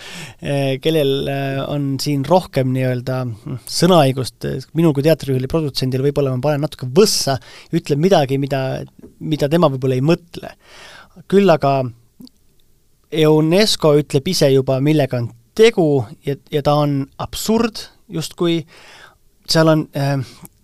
kellel 0.82 1.30
on 1.68 1.88
siin 2.02 2.24
rohkem 2.28 2.70
nii-öelda 2.74 3.20
noh, 3.28 3.64
sõnaõigust, 3.70 4.46
minul 4.78 4.94
kui 4.96 5.06
teatrijuhil 5.06 5.48
ja 5.48 5.52
produtsendil 5.52 6.06
võib-olla 6.06 6.36
ma 6.36 6.44
panen 6.44 6.64
natuke 6.66 6.90
võssa, 7.00 7.38
ütlen 7.76 8.02
midagi, 8.02 8.40
mida, 8.42 8.62
mida 9.20 9.50
tema 9.50 9.72
võib-olla 9.74 9.98
ei 9.98 10.06
mõtle. 10.06 10.54
küll 11.28 11.50
aga 11.50 11.80
UNESCO 13.12 13.96
ütleb 14.02 14.28
ise 14.28 14.52
juba, 14.52 14.80
millega 14.84 15.22
on 15.22 15.30
tegu 15.58 16.06
ja, 16.26 16.38
ja 16.54 16.62
ta 16.66 16.78
on 16.84 17.00
absurd 17.24 17.88
justkui, 18.14 18.62
seal 19.50 19.72
on 19.72 19.88
äh, 19.98 20.16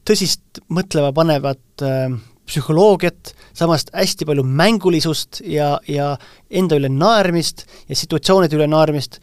tõsist 0.07 0.61
mõtlema 0.73 1.13
panevat 1.15 1.83
äh, 1.83 2.13
psühholoogiat, 2.49 3.33
samas 3.55 3.87
hästi 3.93 4.27
palju 4.27 4.43
mängulisust 4.43 5.41
ja, 5.47 5.77
ja 5.87 6.13
enda 6.51 6.77
üle 6.79 6.91
naermist 6.91 7.65
ja 7.87 7.97
situatsioonide 7.97 8.59
üle 8.59 8.67
naermist. 8.71 9.19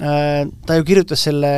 Äh,, 0.00 0.48
ta 0.66 0.78
ju 0.78 0.86
kirjutas 0.88 1.26
selle 1.28 1.54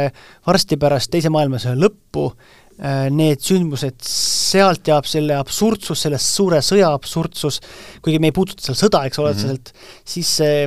varsti 0.47 0.79
pärast 0.81 1.12
Teise 1.12 1.33
maailmasõja 1.33 1.79
lõppu. 1.79 2.31
Need 2.77 3.40
sündmused, 3.40 4.03
sealt 4.05 4.85
jääb 4.85 5.07
selle 5.09 5.33
absurdsus, 5.40 6.03
selle 6.03 6.19
suure 6.21 6.59
sõja 6.61 6.90
absurdsus, 6.92 7.57
kuigi 8.05 8.19
me 8.21 8.29
ei 8.29 8.35
puuduta 8.37 8.66
seal 8.66 8.77
sõda, 8.77 9.01
eks 9.09 9.16
ole 9.23 9.31
mm, 9.31 9.38
-hmm. 9.38 9.55
otseselt, 9.55 9.73
siis 10.05 10.33
see, 10.42 10.59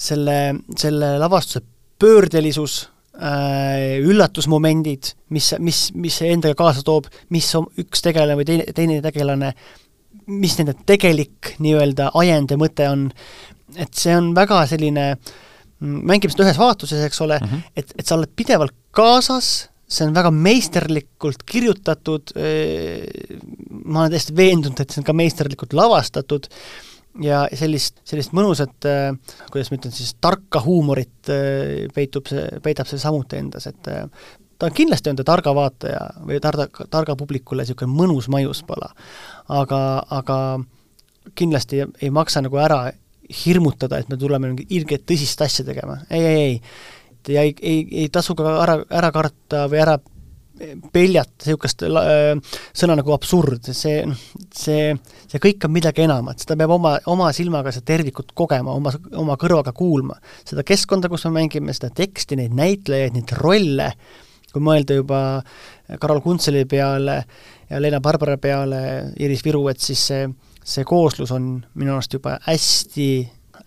selle, 0.00 0.38
selle 0.80 1.10
lavastuse 1.20 1.60
pöördelisus 2.02 2.86
äh,, 3.14 4.00
üllatusmomendid, 4.02 5.12
mis, 5.34 5.52
mis, 5.62 5.84
mis 5.94 6.18
see 6.20 6.32
endaga 6.34 6.58
kaasa 6.58 6.84
toob, 6.86 7.08
mis 7.34 7.48
on 7.58 7.68
üks 7.80 8.04
tegelane 8.04 8.36
või 8.40 8.48
teine, 8.48 8.66
teine 8.76 8.98
tegelane, 9.04 9.52
mis 10.32 10.56
nende 10.58 10.74
tegelik 10.88 11.54
nii-öelda 11.62 12.12
ajend 12.18 12.54
ja 12.54 12.60
mõte 12.60 12.88
on, 12.90 13.08
et 13.80 13.92
see 13.98 14.14
on 14.16 14.32
väga 14.36 14.62
selline, 14.70 15.12
mm, 15.14 15.98
mängime 16.10 16.34
seda 16.34 16.46
ühes 16.48 16.60
vaatuses, 16.60 17.04
eks 17.06 17.20
ole 17.24 17.40
mm, 17.40 17.50
-hmm. 17.52 17.76
et, 17.76 17.94
et 17.98 18.06
sa 18.06 18.18
oled 18.18 18.32
pidevalt 18.36 18.76
kaasas, 18.94 19.52
see 19.92 20.06
on 20.08 20.14
väga 20.16 20.30
meisterlikult 20.32 21.44
kirjutatud, 21.48 22.34
äh, 22.36 23.36
ma 23.84 24.04
olen 24.04 24.14
täiesti 24.14 24.36
veendunud, 24.36 24.80
et 24.80 24.90
see 24.90 25.02
on 25.02 25.08
ka 25.08 25.16
meisterlikult 25.16 25.76
lavastatud, 25.76 26.48
ja 27.20 27.42
sellist, 27.58 28.00
sellist 28.08 28.32
mõnusat 28.36 28.88
äh,, 28.88 29.34
kuidas 29.52 29.72
ma 29.72 29.80
ütlen 29.80 29.94
siis, 29.94 30.14
tarka 30.20 30.62
huumorit 30.64 31.32
äh, 31.32 31.90
peitub 31.94 32.30
see, 32.30 32.46
peidab 32.64 32.88
see 32.88 33.02
samuti 33.02 33.40
endas, 33.40 33.68
et 33.68 33.90
äh, 33.92 34.06
ta 34.58 34.70
on 34.70 34.76
kindlasti 34.76 35.12
on 35.12 35.20
ta 35.20 35.26
targa 35.28 35.54
vaataja 35.56 36.06
või 36.22 36.40
targa, 36.42 36.68
targa 36.90 37.16
publikule 37.18 37.66
niisugune 37.66 37.92
mõnus 37.92 38.30
maiuspala. 38.32 38.92
aga, 39.48 39.82
aga 40.10 40.38
kindlasti 41.38 41.82
ei, 41.82 41.92
ei 42.06 42.10
maksa 42.10 42.42
nagu 42.44 42.56
ära 42.62 42.86
hirmutada, 43.44 43.98
et 43.98 44.08
me 44.08 44.18
tuleme 44.20 44.50
mingi 44.50 44.66
ilgelt 44.76 45.04
tõsist 45.08 45.40
asja 45.44 45.64
tegema, 45.64 46.00
ei, 46.10 46.24
ei, 46.24 46.42
ei 46.42 46.60
ja 47.28 47.42
ei, 47.42 47.54
ei, 47.62 47.86
ei 47.90 48.08
tasu 48.08 48.34
ka 48.38 48.56
ära, 48.62 48.78
ära 48.90 49.10
karta 49.14 49.66
või 49.70 49.80
ära 49.82 49.98
peljata 50.92 51.46
niisugust 51.46 51.84
äh, 51.86 52.58
sõna 52.76 52.96
nagu 52.98 53.14
absurd, 53.14 53.70
see, 53.74 54.02
see, 54.54 54.90
see 55.30 55.42
kõik 55.42 55.66
on 55.66 55.74
midagi 55.74 56.04
enamat, 56.06 56.42
seda 56.42 56.56
peab 56.60 56.74
oma, 56.76 56.96
oma 57.10 57.30
silmaga 57.36 57.72
seda 57.74 57.88
tervikut 57.92 58.32
kogema, 58.38 58.74
oma, 58.78 58.92
oma 59.18 59.38
kõrvaga 59.40 59.74
kuulma. 59.76 60.18
seda 60.48 60.64
keskkonda, 60.66 61.10
kus 61.12 61.26
me 61.28 61.36
mängime, 61.40 61.74
seda 61.76 61.92
teksti, 61.94 62.38
neid 62.38 62.54
näitlejaid, 62.58 63.16
neid 63.16 63.34
rolle, 63.40 63.90
kui 64.52 64.62
mõelda 64.64 64.98
juba 64.98 65.20
Karol 66.00 66.22
Kuntseli 66.24 66.64
peale 66.68 67.22
ja 67.70 67.80
Leena 67.80 68.00
Barbara 68.04 68.36
peale, 68.38 68.82
Iris 69.20 69.44
Viru, 69.44 69.64
et 69.72 69.80
siis 69.80 70.06
see, 70.12 70.26
see 70.62 70.86
kooslus 70.88 71.32
on 71.34 71.54
minu 71.74 71.96
arust 71.96 72.18
juba 72.18 72.36
hästi, 72.46 73.08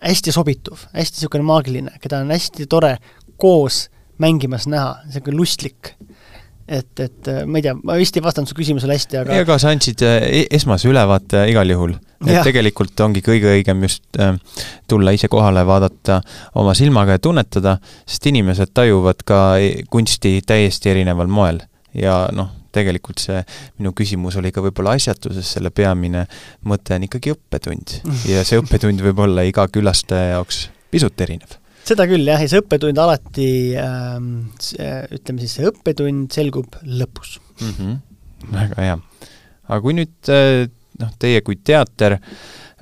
hästi 0.05 0.36
sobituv, 0.36 0.88
hästi 0.93 1.19
niisugune 1.19 1.47
maagiline, 1.49 1.97
keda 2.01 2.23
on 2.23 2.34
hästi 2.34 2.69
tore 2.71 2.95
koos 3.41 3.88
mängimas 4.21 4.69
näha, 4.71 5.01
niisugune 5.10 5.41
lustlik 5.41 5.95
et, 6.67 6.99
et 6.99 7.30
äh, 7.30 7.43
ma 7.45 7.60
ei 7.60 7.65
tea, 7.65 7.75
ma 7.86 7.95
vist 7.99 8.17
ei 8.17 8.23
vastanud 8.25 8.49
su 8.49 8.58
küsimusele 8.58 8.97
hästi, 8.97 9.19
aga 9.21 9.38
aga 9.43 9.58
sa 9.62 9.71
andsid 9.73 10.01
äh, 10.06 10.17
e-, 10.41 10.47
esmase 10.58 10.89
ülevaate 10.89 11.45
igal 11.51 11.69
juhul. 11.69 11.95
et 12.25 12.34
ja. 12.39 12.43
tegelikult 12.45 12.99
ongi 13.06 13.21
kõige 13.25 13.51
õigem 13.54 13.84
just 13.86 14.19
äh, 14.21 14.34
tulla 14.89 15.13
ise 15.15 15.30
kohale, 15.32 15.65
vaadata 15.67 16.21
oma 16.62 16.73
silmaga 16.78 17.19
ja 17.19 17.21
tunnetada, 17.21 17.78
sest 18.08 18.25
inimesed 18.32 18.73
tajuvad 18.73 19.21
ka 19.28 19.41
e-, 19.62 19.86
kunsti 19.89 20.39
täiesti 20.45 20.93
erineval 20.93 21.30
moel. 21.30 21.62
ja 21.95 22.25
noh, 22.36 22.49
tegelikult 22.75 23.21
see 23.23 23.43
minu 23.80 23.93
küsimus 23.95 24.36
oli 24.41 24.51
ka 24.51 24.63
võib-olla 24.65 24.97
asjatuses, 24.97 25.54
selle 25.58 25.71
peamine 25.71 26.25
mõte 26.67 26.97
on 26.97 27.06
ikkagi 27.08 27.36
õppetund. 27.36 27.99
ja 28.34 28.41
see 28.47 28.60
õppetund 28.62 29.06
võib 29.06 29.21
olla 29.28 29.45
iga 29.47 29.69
külastaja 29.69 30.34
jaoks 30.36 30.65
pisut 30.91 31.21
erinev 31.21 31.60
seda 31.86 32.08
küll 32.10 32.28
jah, 32.28 32.41
ja 32.41 32.50
see 32.52 32.62
õppetund 32.63 33.02
alati 33.02 33.50
ähm,, 33.80 34.32
ütleme 35.15 35.43
siis, 35.43 35.58
see 35.60 35.69
õppetund 35.69 36.34
selgub 36.34 36.80
lõpus 36.86 37.38
mm. 37.62 37.74
-hmm. 37.78 38.52
väga 38.56 38.88
hea. 38.88 39.00
aga 39.67 39.82
kui 39.84 39.98
nüüd 39.98 40.34
äh, 40.34 40.65
noh, 41.02 41.15
teie 41.21 41.41
kui 41.45 41.60
teater 41.62 42.19
äh, 42.19 42.38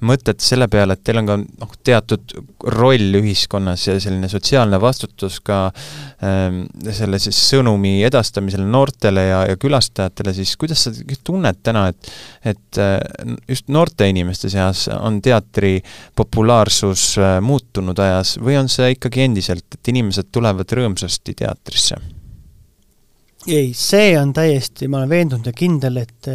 mõtlete 0.06 0.44
selle 0.44 0.68
peale, 0.72 0.96
et 0.96 1.04
teil 1.06 1.20
on 1.22 1.30
ka 1.30 1.38
noh, 1.40 1.74
teatud 1.86 2.36
roll 2.76 3.18
ühiskonnas 3.20 3.88
ja 3.88 3.96
selline 4.02 4.30
sotsiaalne 4.32 4.80
vastutus 4.82 5.40
ka 5.46 5.66
ähm, 6.24 6.64
selle 6.90 7.20
siis 7.22 7.40
sõnumi 7.50 7.96
edastamisel 8.08 8.66
noortele 8.68 9.28
ja, 9.30 9.44
ja 9.52 9.60
külastajatele, 9.60 10.36
siis 10.38 10.56
kuidas 10.60 10.86
sa 10.88 10.94
tunned 11.24 11.62
täna, 11.64 11.88
et 11.92 12.12
et 12.54 12.82
äh, 12.82 12.98
just 13.48 13.70
noorte 13.72 14.08
inimeste 14.10 14.52
seas 14.52 14.88
on 14.94 15.22
teatri 15.24 15.78
populaarsus 16.16 17.14
äh, 17.22 17.38
muutunud 17.42 18.00
ajas 18.00 18.36
või 18.42 18.58
on 18.60 18.70
see 18.72 18.94
ikkagi 18.98 19.24
endiselt, 19.28 19.68
et 19.74 19.94
inimesed 19.94 20.32
tulevad 20.32 20.78
rõõmsasti 20.80 21.38
teatrisse? 21.44 22.00
ei, 23.48 23.74
see 23.76 24.14
on 24.20 24.32
täiesti, 24.34 24.88
ma 24.88 25.02
olen 25.02 25.10
veendunud 25.12 25.50
ja 25.50 25.54
kindel, 25.56 26.00
et 26.00 26.32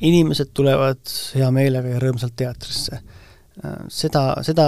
inimesed 0.00 0.52
tulevad 0.54 1.00
hea 1.34 1.50
meelega 1.54 1.94
ja 1.94 2.02
rõõmsalt 2.02 2.36
teatrisse. 2.38 3.00
Seda, 3.90 4.22
seda 4.46 4.64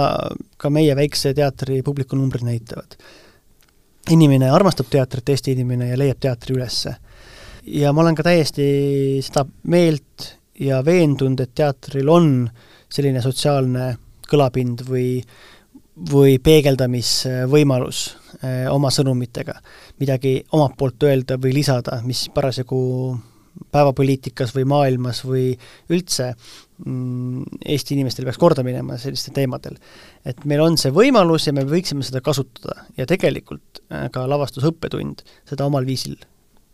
ka 0.59 0.69
meie 0.73 0.95
väikse 0.97 1.31
teatri 1.33 1.79
publikunumbrid 1.83 2.43
näitavad. 2.43 2.97
inimene 4.09 4.49
armastab 4.49 4.89
teatrit, 4.89 5.29
Eesti 5.29 5.51
inimene, 5.51 5.87
ja 5.87 5.97
leiab 5.97 6.19
teatri 6.19 6.55
ülesse. 6.55 6.95
ja 7.63 7.93
ma 7.93 8.01
olen 8.01 8.15
ka 8.15 8.23
täiesti 8.23 9.21
seda 9.21 9.45
meelt 9.63 10.37
ja 10.59 10.85
veendunud, 10.85 11.39
et 11.39 11.55
teatril 11.55 12.09
on 12.09 12.49
selline 12.89 13.21
sotsiaalne 13.21 13.95
kõlapind 14.27 14.83
või 14.89 15.21
või 16.11 16.39
peegeldamisvõimalus 16.39 18.17
eh, 18.43 18.65
oma 18.71 18.89
sõnumitega, 18.89 19.53
midagi 19.99 20.39
omalt 20.51 20.77
poolt 20.77 21.03
öelda 21.03 21.37
või 21.41 21.53
lisada, 21.53 21.99
mis 22.05 22.29
parasjagu 22.33 22.79
päevapoliitikas 23.71 24.53
või 24.55 24.65
maailmas 24.69 25.21
või 25.25 25.51
üldse 25.91 26.31
mm, 26.85 27.61
Eesti 27.65 27.95
inimestel 27.95 28.27
peaks 28.27 28.39
korda 28.41 28.63
minema 28.63 28.97
sellistel 29.01 29.35
teemadel. 29.35 29.77
et 30.25 30.45
meil 30.45 30.63
on 30.63 30.77
see 30.77 30.93
võimalus 30.95 31.47
ja 31.47 31.53
me 31.53 31.65
võiksime 31.67 32.05
seda 32.07 32.21
kasutada 32.21 32.85
ja 32.97 33.07
tegelikult 33.09 33.83
äh, 33.91 34.09
ka 34.11 34.27
lavastusõppetund 34.29 35.25
seda 35.49 35.65
omal 35.65 35.85
viisil 35.85 36.17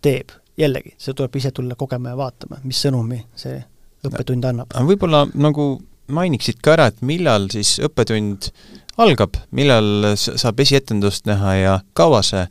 teeb. 0.01 0.31
jällegi, 0.57 0.95
seda 0.97 1.21
tuleb 1.21 1.35
ise 1.35 1.51
tulla 1.51 1.75
kogema 1.75 2.13
ja 2.13 2.17
vaatama, 2.17 2.61
mis 2.63 2.81
sõnumi 2.81 3.21
see 3.35 3.59
õppetund 4.07 4.45
annab. 4.45 4.73
võib-olla 4.87 5.25
nagu 5.33 5.77
mainiksid 6.07 6.61
ka 6.63 6.77
ära, 6.77 6.87
et 6.91 7.01
millal 7.01 7.49
siis 7.51 7.77
õppetund 7.83 8.51
algab, 8.97 9.37
millal 9.51 10.15
saab 10.17 10.59
esietendust 10.63 11.27
näha 11.29 11.55
ja 11.55 11.79
kaua 11.97 12.23
see 12.25 12.45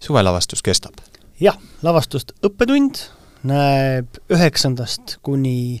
suvelavastus 0.00 0.62
kestab? 0.62 1.00
jah, 1.40 1.56
lavastust 1.82 2.34
Õppetund 2.44 3.00
näeb 3.46 4.20
üheksandast 4.32 5.18
kuni 5.22 5.80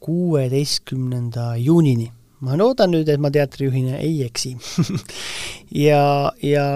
kuueteistkümnenda 0.00 1.56
juunini. 1.56 2.10
ma 2.40 2.56
loodan 2.56 2.94
nüüd, 2.94 3.08
et 3.12 3.20
ma 3.20 3.28
teatrijuhina 3.28 3.98
ei 4.00 4.22
eksi 4.24 4.54
ja, 5.88 6.32
ja 6.42 6.66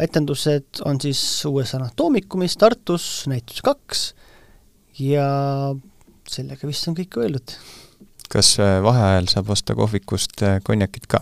etendused 0.00 0.80
on 0.88 1.00
siis 1.02 1.20
uues 1.44 1.74
Anatoomicumis 1.76 2.56
Tartus, 2.56 3.26
näitus 3.28 3.60
kaks, 3.60 4.14
ja 4.96 5.26
sellega 6.28 6.70
vist 6.70 6.88
on 6.88 6.96
kõik 6.96 7.20
öeldud. 7.20 7.56
kas 8.32 8.54
äh, 8.62 8.78
vaheajal 8.84 9.28
saab 9.28 9.52
osta 9.52 9.76
kohvikust 9.76 10.40
äh, 10.46 10.56
konjakit 10.64 11.04
ka? 11.10 11.20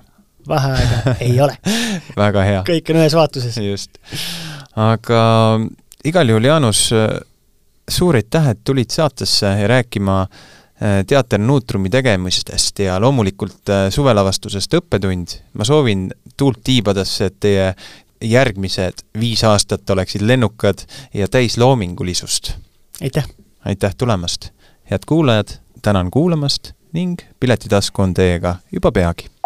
vaheaega 0.48 1.16
ei 1.26 1.40
ole 1.40 1.58
väga 2.16 2.46
hea. 2.46 2.62
kõik 2.70 2.92
on 2.92 3.00
ühes 3.02 3.18
vaatuses. 3.18 3.58
just. 3.66 3.98
aga 4.76 5.22
igal 6.06 6.30
juhul, 6.30 6.46
Jaanus, 6.52 6.86
suur 7.88 8.16
aitäh, 8.16 8.48
et 8.48 8.60
tulid 8.64 8.90
saatesse 8.90 9.66
rääkima 9.68 10.20
äh, 10.22 11.04
teater 11.06 11.40
Nuutrumi 11.40 11.90
tegemistest 11.90 12.78
ja 12.78 13.00
loomulikult 13.00 13.68
äh, 13.68 13.88
suvelavastusest 13.90 14.74
Õppetund. 14.74 15.38
ma 15.54 15.64
soovin 15.64 16.08
tuult 16.36 16.60
tiibadesse, 16.64 17.30
et 17.30 17.40
teie 17.40 17.74
järgmised 18.24 19.04
viis 19.20 19.44
aastat 19.44 19.90
oleksid 19.90 20.22
lennukad 20.22 20.84
ja 21.14 21.28
täis 21.28 21.58
loomingulisust. 21.58 22.52
aitäh! 23.02 23.28
aitäh 23.64 23.94
tulemast! 23.94 24.50
head 24.90 25.06
kuulajad, 25.06 25.58
tänan 25.82 26.10
kuulamast 26.10 26.72
ning 26.92 27.18
Piletitasku 27.40 28.02
on 28.02 28.14
teiega 28.14 28.56
juba 28.72 28.92
peagi 28.92 29.37